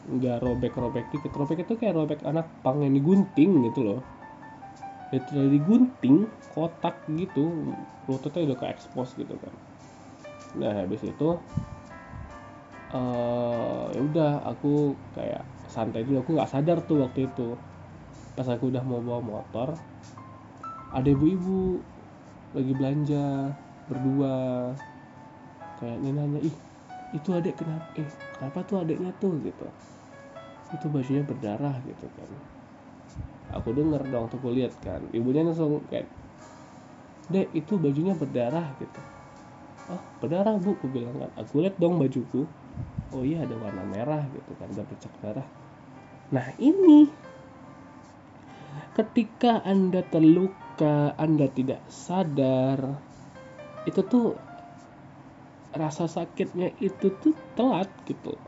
nggak 0.07 0.39
robek-robek 0.45 1.09
dikit, 1.11 1.33
robek 1.35 1.65
itu 1.67 1.75
kayak 1.75 1.97
robek 1.97 2.21
anak 2.23 2.47
pang 2.63 2.85
yang 2.85 2.95
digunting 2.95 3.65
gitu 3.67 3.81
loh. 3.83 4.01
Itu 5.11 5.35
digunting 5.51 6.29
kotak 6.53 7.03
gitu, 7.11 7.75
lututnya 8.07 8.53
udah 8.53 8.57
ke 8.61 8.67
expose 8.71 9.17
gitu 9.19 9.35
kan. 9.41 9.55
Nah 10.55 10.85
habis 10.85 11.03
itu 11.03 11.43
uh, 12.95 13.91
ya 13.91 14.01
udah 14.01 14.33
aku 14.47 14.95
kayak 15.19 15.43
santai 15.67 16.07
dulu 16.07 16.23
aku 16.23 16.31
nggak 16.39 16.51
sadar 16.51 16.79
tuh 16.87 17.03
waktu 17.03 17.27
itu 17.27 17.59
pas 18.39 18.47
aku 18.47 18.71
udah 18.71 18.83
mau 18.87 19.03
bawa 19.03 19.23
motor 19.23 19.69
ada 20.95 21.09
ibu-ibu 21.11 21.83
lagi 22.55 22.73
belanja 22.75 23.51
berdua. 23.89 24.71
Kayak 25.81 25.97
ini 26.01 26.11
nanya 26.15 26.41
ih 26.41 26.57
itu 27.15 27.29
adek 27.31 27.59
kenapa? 27.59 27.87
Eh 27.99 28.09
kenapa 28.39 28.59
tuh 28.67 28.77
adeknya 28.83 29.11
tuh? 29.19 29.37
Gitu. 29.43 29.67
Itu 30.75 30.87
bajunya 30.91 31.23
berdarah 31.23 31.77
gitu 31.87 32.07
kan. 32.19 32.31
Aku 33.55 33.71
denger 33.71 34.03
dong 34.11 34.27
tuh 34.33 34.39
aku 34.43 34.51
lihat 34.55 34.75
kan. 34.83 35.05
Ibunya 35.15 35.47
langsung 35.47 35.85
kayak 35.91 36.11
dek 37.31 37.49
itu 37.57 37.79
bajunya 37.79 38.13
berdarah 38.13 38.75
gitu. 38.83 39.01
Oh 39.93 40.01
berdarah 40.19 40.57
bu 40.59 40.75
aku 40.75 40.87
bilang 40.91 41.15
kan. 41.21 41.31
Aku 41.39 41.63
lihat 41.63 41.79
dong 41.79 42.01
bajuku. 42.01 42.49
Oh 43.15 43.23
iya 43.23 43.47
ada 43.47 43.55
warna 43.55 43.85
merah 43.87 44.25
gitu 44.33 44.51
kan. 44.59 44.67
Ada 44.73 44.83
bercak 44.83 45.13
darah. 45.23 45.47
Nah 46.33 46.51
ini 46.59 47.07
ketika 48.95 49.63
anda 49.63 50.03
terluka 50.07 51.15
anda 51.19 51.47
tidak 51.51 51.83
sadar 51.91 52.99
itu 53.85 54.01
tuh 54.05 54.37
rasa 55.75 56.07
sakitnya 56.07 56.73
itu 56.79 57.11
tuh 57.21 57.35
telat 57.59 57.91
gitu. 58.07 58.39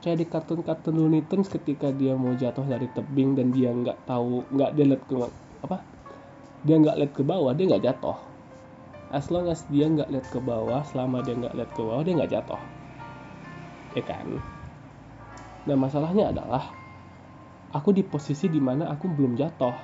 Kayak 0.00 0.18
di 0.22 0.26
kartun-kartun 0.26 0.94
Looney 0.96 1.22
Tunes 1.26 1.50
ketika 1.50 1.92
dia 1.92 2.14
mau 2.16 2.32
jatuh 2.32 2.64
dari 2.64 2.88
tebing 2.90 3.36
dan 3.36 3.52
dia 3.52 3.70
nggak 3.74 4.06
tahu 4.06 4.46
nggak 4.54 4.70
dia 4.74 4.84
lihat 4.86 5.02
ke 5.04 5.14
apa? 5.66 5.78
Dia 6.66 6.76
nggak 6.80 6.96
lihat 6.98 7.12
ke 7.12 7.22
bawah 7.22 7.52
dia 7.52 7.64
nggak 7.68 7.84
jatuh. 7.84 8.18
As 9.12 9.30
long 9.30 9.46
as 9.46 9.62
dia 9.70 9.86
nggak 9.86 10.10
lihat 10.10 10.26
ke 10.30 10.38
bawah 10.42 10.82
selama 10.88 11.22
dia 11.22 11.34
nggak 11.38 11.54
lihat 11.54 11.70
ke 11.74 11.80
bawah 11.82 12.02
dia 12.02 12.14
nggak 12.16 12.32
jatuh. 12.32 12.62
Ya 13.94 14.02
kan? 14.02 14.26
Nah 15.66 15.76
masalahnya 15.78 16.30
adalah 16.30 16.70
aku 17.74 17.90
di 17.92 18.02
posisi 18.06 18.48
di 18.48 18.62
mana 18.62 18.88
aku 18.90 19.06
belum 19.10 19.36
jatuh. 19.36 19.74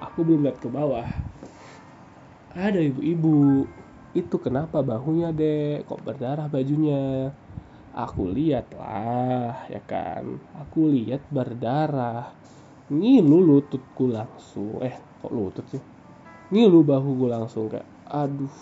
Aku 0.00 0.24
belum 0.28 0.44
lihat 0.44 0.60
ke 0.60 0.68
bawah 0.68 1.25
ada 2.56 2.80
ibu-ibu. 2.80 3.68
Itu 4.16 4.40
kenapa 4.40 4.80
bahunya 4.80 5.28
deh 5.36 5.84
kok 5.84 6.00
berdarah 6.00 6.48
bajunya? 6.48 7.28
Aku 7.92 8.32
lihat 8.32 8.72
lah 8.72 9.68
ya 9.68 9.80
kan? 9.84 10.40
Aku 10.64 10.88
lihat 10.88 11.20
berdarah. 11.28 12.32
Ngilu 12.88 13.44
lututku 13.44 14.08
langsung. 14.08 14.80
Eh 14.80 14.96
kok 14.96 15.32
lutut 15.32 15.68
sih? 15.68 15.82
Ngilu 16.48 16.80
gue 16.88 17.28
langsung 17.28 17.68
kayak 17.68 17.84
aduh. 18.08 18.52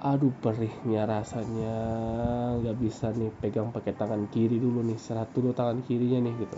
Aduh 0.00 0.32
perihnya 0.40 1.04
rasanya. 1.04 1.76
Nggak 2.56 2.76
bisa 2.80 3.12
nih 3.12 3.28
pegang 3.36 3.68
pakai 3.68 3.92
tangan 3.92 4.24
kiri 4.32 4.56
dulu 4.56 4.80
nih. 4.80 4.96
Serat 4.96 5.28
dulu 5.36 5.52
tangan 5.52 5.84
kirinya 5.84 6.24
nih 6.24 6.34
gitu 6.40 6.56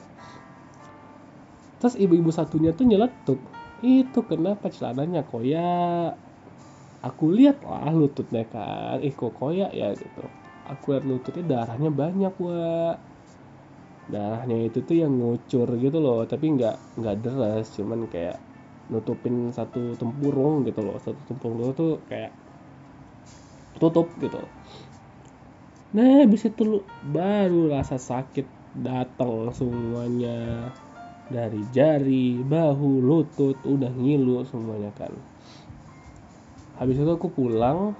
terus 1.82 1.98
ibu-ibu 1.98 2.30
satunya 2.30 2.70
tuh 2.78 2.86
nyeletuk. 2.86 3.42
Itu 3.82 4.22
kenapa 4.30 4.70
celananya 4.70 5.26
koyak? 5.26 6.14
Aku 7.02 7.34
lihat 7.34 7.58
wah 7.66 7.90
lututnya 7.90 8.46
kan. 8.46 9.02
Eh 9.02 9.10
kok 9.10 9.34
koyak 9.34 9.74
ya? 9.74 9.90
Gitu. 9.98 10.22
Aku 10.70 10.94
lihat 10.94 11.02
lututnya 11.10 11.42
darahnya 11.42 11.90
banyak 11.90 12.34
wah 12.38 12.94
darahnya 14.06 14.70
itu 14.70 14.78
tuh 14.86 14.96
yang 15.02 15.10
ngucur 15.18 15.66
gitu 15.82 15.98
loh 15.98 16.22
tapi 16.30 16.54
nggak 16.54 17.02
nggak 17.02 17.16
deras. 17.18 17.74
Cuman 17.74 18.06
kayak 18.06 18.38
nutupin 18.86 19.50
satu 19.50 19.98
tempurung 19.98 20.62
gitu 20.62 20.78
loh. 20.86 21.02
Satu 21.02 21.18
tempurung 21.26 21.74
tuh 21.74 21.98
kayak 22.06 22.30
tutup 23.82 24.14
gitu. 24.22 24.38
Nah 25.98 26.22
habis 26.22 26.46
itu 26.46 26.86
baru 27.02 27.74
rasa 27.74 27.98
sakit 27.98 28.46
datang 28.86 29.50
semuanya 29.50 30.70
dari 31.32 31.64
jari 31.72 32.44
bahu 32.44 33.00
lutut 33.00 33.56
udah 33.64 33.88
ngilu 33.88 34.44
semuanya 34.44 34.92
kan. 34.92 35.16
Habis 36.76 37.00
itu 37.00 37.08
aku 37.08 37.32
pulang 37.32 37.96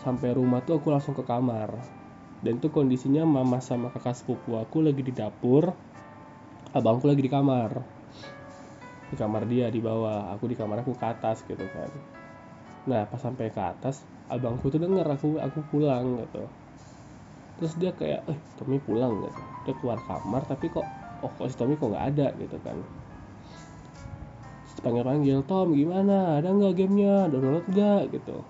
sampai 0.00 0.32
rumah 0.32 0.62
tuh 0.62 0.78
aku 0.78 0.94
langsung 0.94 1.18
ke 1.18 1.26
kamar. 1.26 1.74
Dan 2.40 2.56
tuh 2.56 2.72
kondisinya 2.72 3.26
mama 3.28 3.60
sama 3.60 3.92
kakak 3.92 4.16
sepupu 4.16 4.56
aku 4.56 4.80
lagi 4.80 5.04
di 5.04 5.12
dapur 5.12 5.76
abangku 6.72 7.10
lagi 7.10 7.20
di 7.20 7.28
kamar. 7.28 7.82
Di 9.10 9.16
kamar 9.18 9.44
dia 9.50 9.68
di 9.68 9.82
bawah. 9.82 10.32
Aku 10.38 10.46
di 10.46 10.56
kamar 10.56 10.86
aku 10.86 10.96
ke 10.96 11.04
atas 11.04 11.42
gitu 11.44 11.66
kan. 11.66 11.90
Nah 12.88 13.04
pas 13.10 13.20
sampai 13.20 13.52
ke 13.52 13.60
atas 13.60 14.06
abangku 14.30 14.70
tuh 14.70 14.80
denger 14.80 15.04
aku 15.04 15.36
aku 15.36 15.60
pulang 15.68 16.22
gitu. 16.22 16.46
Terus 17.60 17.72
dia 17.76 17.92
kayak 17.92 18.24
eh 18.24 18.38
Tommy 18.56 18.80
pulang 18.80 19.20
gitu. 19.20 19.40
Dia 19.68 19.74
keluar 19.76 20.00
kamar 20.08 20.48
tapi 20.48 20.72
kok 20.72 20.99
oh 21.20 21.30
kok 21.36 21.48
si 21.52 21.56
Tommy 21.56 21.76
kok 21.76 21.92
nggak 21.92 22.06
ada 22.16 22.26
gitu 22.40 22.56
kan? 22.64 22.78
Panggil 24.80 25.04
panggil 25.04 25.38
Tom 25.44 25.76
gimana? 25.76 26.40
Ada 26.40 26.56
nggak 26.56 26.72
gamenya? 26.72 27.28
Download 27.28 27.66
nggak? 27.68 28.16
gitu. 28.16 28.40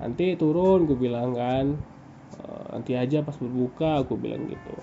Nanti 0.00 0.32
turun 0.40 0.88
gue 0.88 0.96
bilang 0.96 1.36
kan. 1.36 1.76
Eh, 2.38 2.64
nanti 2.72 2.96
aja 2.96 3.20
pas 3.20 3.36
berbuka 3.36 4.00
aku 4.00 4.16
bilang 4.16 4.48
gitu. 4.48 4.74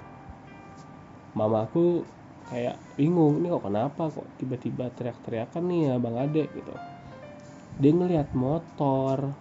Mamaku 1.34 2.06
kayak 2.54 2.78
bingung 2.94 3.42
ini 3.42 3.50
kok 3.50 3.66
kenapa? 3.66 4.14
Kok 4.14 4.38
tiba-tiba 4.38 4.94
teriak-teriakan 4.94 5.64
nih 5.66 5.98
abang 5.98 6.22
ade? 6.22 6.46
gitu. 6.54 6.74
Dia 7.82 7.92
ngelihat 7.92 8.30
motor 8.38 9.34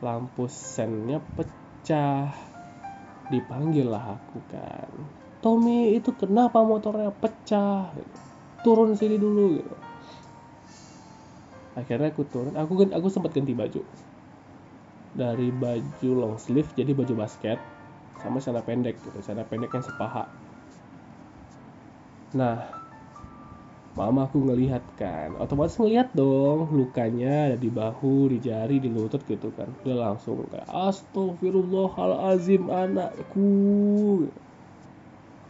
lampu 0.00 0.48
sennya 0.48 1.20
pecah. 1.36 2.32
Dipanggil 3.28 3.84
lah 3.84 4.16
aku 4.16 4.40
kan 4.48 5.21
Tommy 5.42 5.98
itu 5.98 6.14
kenapa 6.14 6.62
motornya 6.62 7.10
pecah? 7.10 7.90
Turun 8.62 8.94
sini 8.94 9.18
dulu 9.18 9.58
gitu. 9.58 9.74
Akhirnya 11.74 12.14
aku 12.14 12.22
turun. 12.30 12.54
Aku 12.54 12.78
aku 12.78 13.10
sempat 13.10 13.34
ganti 13.34 13.50
baju. 13.50 13.82
Dari 15.12 15.50
baju 15.50 16.10
long 16.14 16.38
sleeve 16.38 16.70
jadi 16.78 16.94
baju 16.94 17.18
basket 17.18 17.58
sama 18.22 18.38
celana 18.38 18.62
pendek 18.62 19.02
gitu. 19.02 19.18
Celana 19.18 19.42
pendek 19.42 19.74
yang 19.74 19.82
sepaha. 19.82 20.30
Nah 22.38 22.62
mama 23.98 24.30
aku 24.30 24.46
ngelihat 24.46 24.86
kan. 24.94 25.34
Otomatis 25.42 25.74
ngelihat 25.76 26.14
dong 26.14 26.70
lukanya 26.72 27.52
ada 27.52 27.58
di 27.58 27.68
bahu 27.68 28.30
di 28.30 28.38
jari 28.40 28.78
di 28.78 28.88
lutut 28.88 29.26
gitu 29.26 29.50
kan. 29.52 29.68
Dia 29.82 29.98
langsung 29.98 30.46
kayak 30.48 30.70
astagfirullahalazim 30.70 32.70
anakku 32.70 34.30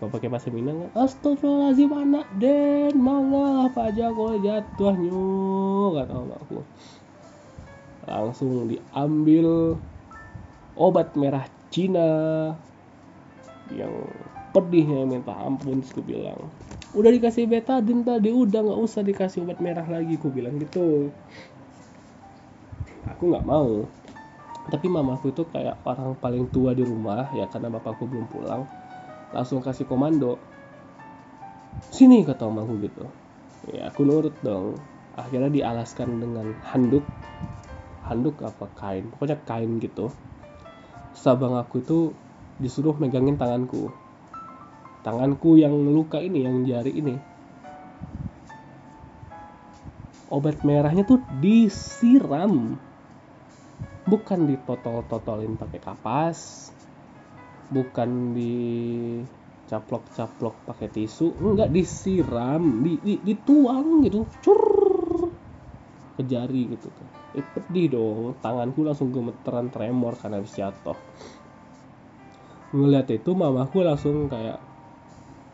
kalau 0.02 0.18
pakai 0.18 0.34
bahasa 0.34 0.50
Minang 0.50 0.90
astagfirullahalazim 0.98 1.94
anak 1.94 2.26
den 2.42 2.98
mangalah 2.98 3.70
apa 3.70 3.94
aja 3.94 4.10
kalau 4.10 4.34
jatuh 4.34 4.94
nyuk 4.98 5.94
kata 5.94 6.10
mamaku 6.18 6.58
langsung 8.10 8.66
diambil 8.66 9.78
obat 10.74 11.14
merah 11.14 11.46
Cina 11.70 12.50
yang 13.70 13.94
pedihnya 14.50 15.06
minta 15.06 15.32
ampun 15.38 15.80
aku 15.80 16.02
bilang. 16.02 16.50
Udah 16.92 17.08
dikasih 17.08 17.48
betadin 17.48 18.04
tadi 18.04 18.28
udah 18.34 18.60
nggak 18.60 18.80
usah 18.82 19.00
dikasih 19.00 19.46
obat 19.46 19.62
merah 19.62 19.86
lagi 19.86 20.18
aku 20.18 20.28
bilang 20.28 20.58
gitu. 20.60 21.14
Aku 23.06 23.30
nggak 23.30 23.46
mau. 23.46 23.86
Tapi 24.66 24.86
mamaku 24.90 25.30
itu 25.30 25.46
kayak 25.48 25.78
orang 25.86 26.18
paling 26.18 26.50
tua 26.50 26.74
di 26.74 26.84
rumah 26.84 27.30
ya 27.32 27.46
karena 27.48 27.70
bapakku 27.70 28.04
belum 28.04 28.26
pulang 28.28 28.81
langsung 29.32 29.64
kasih 29.64 29.88
komando 29.88 30.36
sini 31.92 32.22
kata 32.22 32.46
mamaku 32.46 32.74
gitu. 32.86 33.04
Ya 33.72 33.88
aku 33.88 34.04
nurut 34.06 34.36
dong. 34.44 34.78
Akhirnya 35.16 35.52
dialaskan 35.52 36.20
dengan 36.20 36.56
handuk. 36.64 37.04
Handuk 38.06 38.40
apa 38.44 38.68
kain? 38.76 39.12
Pokoknya 39.12 39.38
kain 39.44 39.80
gitu. 39.80 40.12
Sabang 41.12 41.56
aku 41.60 41.84
itu 41.84 41.98
disuruh 42.60 42.96
megangin 42.96 43.36
tanganku. 43.36 43.92
Tanganku 45.02 45.58
yang 45.58 45.74
luka 45.74 46.22
ini 46.22 46.46
yang 46.46 46.64
jari 46.64 46.92
ini. 46.94 47.16
Obat 50.32 50.64
merahnya 50.64 51.04
tuh 51.04 51.20
disiram. 51.44 52.80
Bukan 54.02 54.50
ditotol-totolin 54.50 55.54
pakai 55.60 55.78
kapas 55.78 56.72
bukan 57.72 58.36
di 58.36 58.54
caplok-caplok 59.66 60.68
pakai 60.68 60.92
tisu. 60.92 61.40
Enggak 61.40 61.72
disiram 61.72 62.84
di, 62.84 63.00
di, 63.00 63.14
dituang 63.24 64.04
gitu. 64.04 64.28
Cur. 64.44 64.62
Ke 66.12 66.22
jari 66.28 66.68
gitu 66.68 66.92
kan 66.92 67.22
eh, 67.36 67.44
pedih 67.44 67.96
dong. 67.96 68.36
Tanganku 68.44 68.84
langsung 68.84 69.10
gemeteran 69.12 69.72
tremor 69.72 70.16
karena 70.20 70.40
habis 70.40 70.54
jatuh. 70.56 70.96
Ngeliat 72.72 73.08
itu 73.12 73.30
mamaku 73.36 73.84
langsung 73.84 74.28
kayak 74.32 74.60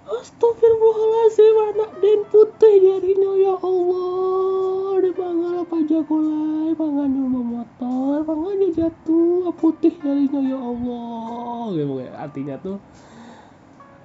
Astagfirullahaladzim 0.09 1.57
anak 1.75 1.93
den 2.01 2.21
putih 2.31 2.75
jarinya 2.81 3.33
ya 3.37 3.55
Allah 3.61 4.78
Di 4.99 5.11
mangala 5.15 5.63
pajakolai 5.63 6.75
Pangan 6.75 7.09
nyoba 7.09 7.41
motor 7.41 8.17
Pangannya 8.27 8.69
jatuh 8.75 9.55
putih 9.55 9.95
jarinya 10.03 10.43
ya 10.43 10.59
Allah. 10.59 11.71
Gitu, 11.75 11.93
Artinya 12.19 12.55
tuh 12.59 12.77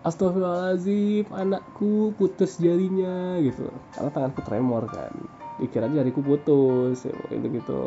Astagfirullahaladzim 0.04 1.32
anakku 1.32 2.12
putus 2.20 2.60
jarinya 2.60 3.40
gitu. 3.40 3.72
Karena 3.96 4.12
tanganku 4.12 4.44
tremor 4.44 4.84
kan. 4.92 5.16
Dikira 5.64 5.88
jariku 5.88 6.20
putus 6.20 7.08
ya, 7.08 7.16
gitu 7.32 7.48
gitu. 7.48 7.82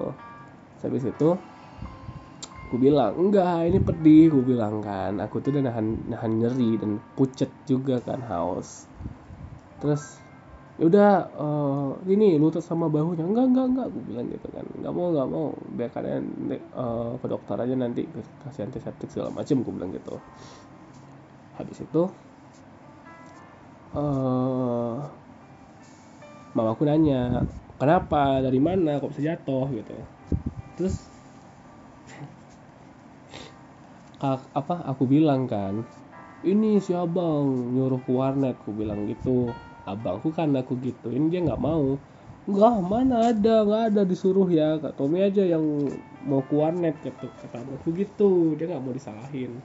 Habis 0.81 1.05
itu 1.05 1.37
aku 2.67 2.77
bilang 2.81 3.21
enggak 3.21 3.69
ini 3.69 3.79
pedih. 3.85 4.33
Aku 4.33 4.41
bilang 4.49 4.81
kan. 4.81 5.21
Aku 5.21 5.45
tuh 5.45 5.53
udah 5.53 5.69
nahan 5.69 6.09
nahan 6.09 6.41
nyeri 6.41 6.81
dan 6.81 7.05
pucet 7.21 7.53
juga 7.69 8.01
kan 8.01 8.25
haus. 8.25 8.89
Terus 9.85 10.17
ya 10.77 10.85
udah 10.85 11.11
uh, 11.33 11.91
ini 12.05 12.37
lutut 12.37 12.61
sama 12.61 12.87
bahunya. 12.93 13.25
Enggak 13.25 13.47
enggak 13.49 13.67
enggak 13.73 13.87
aku 13.89 13.99
bilang 14.05 14.27
gitu 14.29 14.47
kan. 14.53 14.65
Enggak 14.77 14.93
mau 14.93 15.07
enggak 15.13 15.29
mau. 15.29 15.47
Biar 15.73 15.91
kalian 15.93 16.23
uh, 16.77 17.17
ke 17.17 17.27
dokter 17.27 17.57
aja 17.57 17.75
nanti 17.75 18.03
kasih 18.45 18.69
antiseptik 18.69 19.09
segala 19.09 19.33
macam 19.33 19.65
aku 19.65 19.71
bilang 19.73 19.91
gitu. 19.97 20.15
Habis 21.57 21.79
itu 21.81 22.03
uh, 23.97 24.97
mamaku 26.53 26.83
nanya 26.85 27.49
kenapa? 27.81 28.45
Dari 28.45 28.61
mana? 28.61 29.01
Kok 29.01 29.11
bisa 29.17 29.33
jatuh? 29.33 29.73
gitu. 29.73 29.97
Terus 30.77 31.17
apa 34.27 34.81
aku 34.89 35.05
bilang 35.05 35.45
kan 35.45 35.85
ini 36.41 36.81
si 36.81 36.97
abang 36.97 37.77
nyuruh 37.77 38.01
ke 38.01 38.11
warnet 38.11 38.57
aku 38.57 38.73
bilang 38.73 39.05
gitu 39.05 39.53
abangku 39.87 40.35
kan 40.35 40.51
aku 40.59 40.75
gitu 40.83 41.15
ini 41.15 41.31
dia 41.31 41.41
nggak 41.47 41.63
mau. 41.63 41.95
Enggak, 42.47 42.79
mana 42.79 43.17
ada, 43.35 43.67
nggak 43.67 43.83
ada 43.91 44.03
disuruh 44.07 44.47
ya. 44.47 44.79
Kak 44.79 44.95
Tommy 44.95 45.19
aja 45.19 45.43
yang 45.43 45.63
mau 46.23 46.47
ke 46.47 46.55
warnet 46.55 46.95
gitu. 47.03 47.27
Kata 47.43 47.59
aku 47.59 47.91
gitu, 47.91 48.55
dia 48.55 48.71
nggak 48.71 48.83
mau 48.87 48.95
disalahin. 48.95 49.59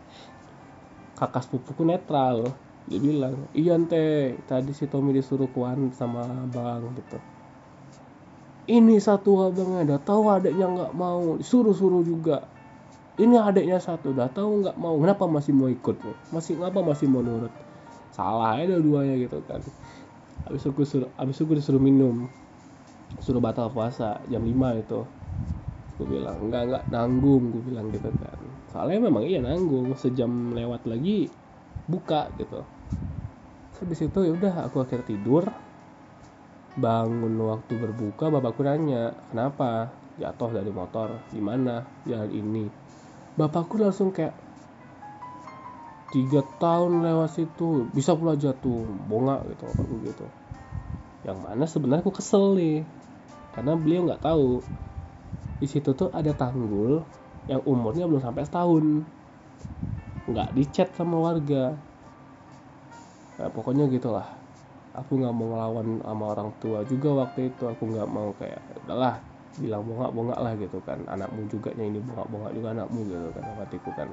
Kakak 1.14 1.46
sepupuku 1.46 1.86
netral. 1.86 2.50
Dia 2.90 2.98
bilang 2.98 3.46
iya 3.54 3.78
teh 3.86 4.34
tadi 4.50 4.74
si 4.74 4.90
Tommy 4.90 5.14
disuruh 5.14 5.46
kuan 5.54 5.94
sama 5.94 6.26
bang 6.50 6.82
gitu. 6.98 7.22
Ini 8.66 8.98
satu 8.98 9.46
abangnya 9.46 9.86
udah 9.86 10.00
tahu 10.02 10.22
adiknya 10.34 10.66
nggak 10.66 10.94
mau. 10.98 11.38
Suruh-suruh 11.38 12.02
juga. 12.02 12.50
Ini 13.22 13.38
adiknya 13.38 13.78
satu 13.78 14.10
udah 14.10 14.26
tahu 14.34 14.66
nggak 14.66 14.78
mau. 14.82 14.98
Kenapa 14.98 15.30
masih 15.30 15.54
mau 15.54 15.70
ikut? 15.70 16.02
Masih 16.34 16.58
ngapa 16.58 16.82
masih 16.82 17.06
mau 17.06 17.22
nurut? 17.22 17.54
Salah 18.10 18.58
ada 18.58 18.82
duanya 18.82 19.22
gitu 19.22 19.38
kan 19.46 19.62
habis 20.48 20.66
itu 20.66 20.84
suruh 20.84 21.10
habis 21.18 21.38
itu 21.38 21.54
disuruh 21.54 21.82
minum. 21.82 22.28
Suruh 23.22 23.44
batal 23.44 23.70
puasa 23.70 24.24
jam 24.32 24.42
5 24.42 24.78
itu 24.78 25.02
gue 26.02 26.18
bilang 26.18 26.50
enggak 26.50 26.64
enggak 26.66 26.84
nanggung 26.90 27.54
gue 27.54 27.64
bilang 27.70 27.94
gitu 27.94 28.10
kan. 28.10 28.40
Soalnya 28.74 29.06
memang 29.06 29.24
iya 29.28 29.38
nanggung 29.38 29.94
sejam 29.94 30.56
lewat 30.58 30.90
lagi 30.90 31.30
buka 31.86 32.34
gitu. 32.42 32.66
Habis 33.78 34.00
itu 34.02 34.20
ya 34.26 34.32
udah 34.34 34.54
aku 34.66 34.82
akhir 34.82 35.06
tidur. 35.06 35.46
Bangun 36.74 37.36
waktu 37.38 37.74
berbuka 37.78 38.32
bapakku 38.32 38.64
nanya 38.66 39.14
kenapa? 39.30 39.92
Jatuh 40.18 40.56
dari 40.56 40.72
motor 40.74 41.22
gimana? 41.30 41.86
Jalan 42.08 42.32
ini. 42.34 42.66
Bapakku 43.38 43.78
langsung 43.78 44.10
kayak 44.10 44.34
tiga 46.12 46.44
tahun 46.60 47.02
lewat 47.02 47.40
situ 47.40 47.88
bisa 47.96 48.12
pula 48.14 48.36
jatuh 48.36 48.84
bongak 49.08 49.48
gitu 49.48 49.64
bapakku 49.72 49.96
gitu. 50.04 50.26
Yang 51.24 51.38
mana 51.40 51.64
sebenarnya 51.66 52.04
aku 52.04 52.14
kesel 52.20 52.60
nih 52.60 52.84
karena 53.56 53.74
beliau 53.80 54.06
nggak 54.06 54.24
tahu. 54.24 54.60
Di 55.64 55.68
situ 55.70 55.96
tuh 55.96 56.12
ada 56.12 56.36
tanggul 56.36 57.00
yang 57.48 57.64
umurnya 57.64 58.06
belum 58.06 58.20
sampai 58.20 58.44
setahun. 58.44 59.08
Nggak 60.28 60.50
dicat 60.54 60.90
sama 61.00 61.18
warga. 61.18 61.74
Nah, 63.40 63.50
pokoknya 63.50 63.88
gitulah. 63.88 64.28
Aku 64.92 65.16
nggak 65.16 65.32
mau 65.32 65.56
ngelawan 65.56 66.04
sama 66.04 66.26
orang 66.36 66.50
tua 66.60 66.84
juga 66.84 67.24
waktu 67.24 67.54
itu. 67.54 67.64
Aku 67.64 67.88
nggak 67.88 68.10
mau 68.12 68.36
kayak 68.36 68.60
udahlah 68.84 69.24
bilang 69.60 69.84
bongak 69.88 70.12
bongak 70.12 70.40
lah 70.42 70.54
gitu 70.60 70.84
kan. 70.84 71.00
Anakmu 71.08 71.48
juga 71.48 71.72
ini 71.78 72.02
bongak 72.04 72.28
bongak 72.28 72.52
juga 72.58 72.68
anakmu 72.76 73.00
gitu 73.08 73.30
kan 73.32 73.44
hatiku 73.62 73.92
kan 73.96 74.10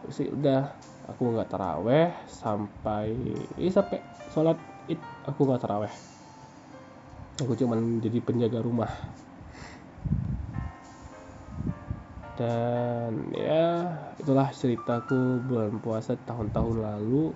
habis 0.00 0.22
itu 0.22 0.32
udah 0.32 0.72
aku 1.10 1.34
nggak 1.34 1.50
teraweh 1.50 2.08
sampai 2.30 3.12
ini 3.58 3.68
sampai 3.68 4.00
sholat 4.32 4.56
id 4.88 5.00
aku 5.28 5.40
nggak 5.44 5.62
teraweh 5.62 5.92
aku 7.40 7.58
cuman 7.58 7.98
jadi 7.98 8.18
penjaga 8.20 8.60
rumah. 8.60 8.90
Dan 12.36 13.28
ya 13.36 13.92
itulah 14.16 14.48
ceritaku 14.50 15.40
bulan 15.46 15.78
puasa 15.82 16.16
tahun-tahun 16.16 16.76
lalu. 16.80 17.32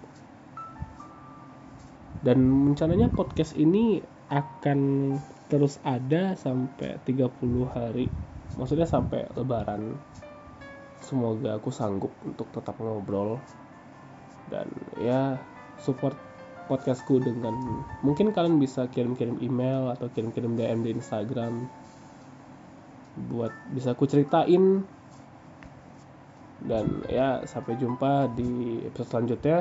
Dan 2.25 2.73
rencananya 2.73 3.13
podcast 3.13 3.55
ini 3.55 4.03
akan 4.33 5.15
terus 5.47 5.79
ada 5.87 6.35
sampai 6.35 6.99
30 7.07 7.71
hari. 7.71 8.11
Maksudnya 8.57 8.89
sampai 8.89 9.29
lebaran 9.37 9.95
semoga 11.05 11.57
aku 11.57 11.69
sanggup 11.75 12.13
untuk 12.25 12.49
tetap 12.55 12.79
ngobrol 12.81 13.41
dan 14.49 14.71
ya 15.01 15.37
support 15.81 16.17
podcastku 16.67 17.23
dengan 17.23 17.55
mungkin 18.03 18.35
kalian 18.35 18.59
bisa 18.59 18.91
kirim-kirim 18.91 19.39
email 19.39 19.95
atau 19.95 20.11
kirim-kirim 20.11 20.59
DM 20.59 20.83
di 20.83 20.91
Instagram 20.99 21.67
buat 23.17 23.53
bisa 23.73 23.97
aku 23.97 24.05
ceritain. 24.05 24.85
Dan 26.61 27.05
ya 27.09 27.45
sampai 27.49 27.81
jumpa 27.81 28.33
di 28.37 28.81
episode 28.85 29.09
selanjutnya. 29.09 29.59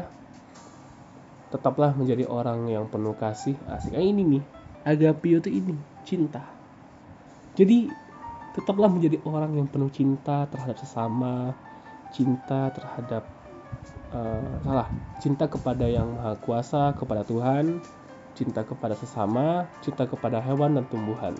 Tetaplah 1.54 1.96
menjadi 1.96 2.28
orang 2.28 2.68
yang 2.68 2.92
penuh 2.92 3.16
kasih. 3.16 3.56
Asik 3.70 3.96
ah, 3.96 4.04
ini 4.04 4.24
nih. 4.26 4.44
Agapio 4.86 5.40
itu 5.40 5.50
ini 5.50 5.76
cinta. 6.04 6.44
Jadi 7.56 7.88
tetaplah 8.56 8.88
menjadi 8.88 9.20
orang 9.28 9.52
yang 9.60 9.68
penuh 9.68 9.92
cinta 9.92 10.48
terhadap 10.48 10.80
sesama 10.80 11.52
cinta 12.16 12.72
terhadap 12.72 13.28
uh, 14.16 14.56
salah 14.64 14.88
cinta 15.20 15.46
kepada 15.52 15.84
yang 15.84 16.16
maha 16.16 16.40
kuasa 16.40 16.96
kepada 16.96 17.28
Tuhan 17.28 17.84
cinta 18.32 18.64
kepada 18.64 18.96
sesama 18.96 19.68
cinta 19.84 20.08
kepada 20.08 20.40
hewan 20.40 20.80
dan 20.80 20.88
tumbuhan 20.88 21.36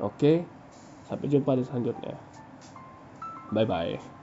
Oke, 0.00 0.48
sampai 1.04 1.28
jumpa 1.28 1.60
di 1.60 1.64
selanjutnya. 1.64 2.16
Bye 3.52 3.68
bye. 3.68 4.19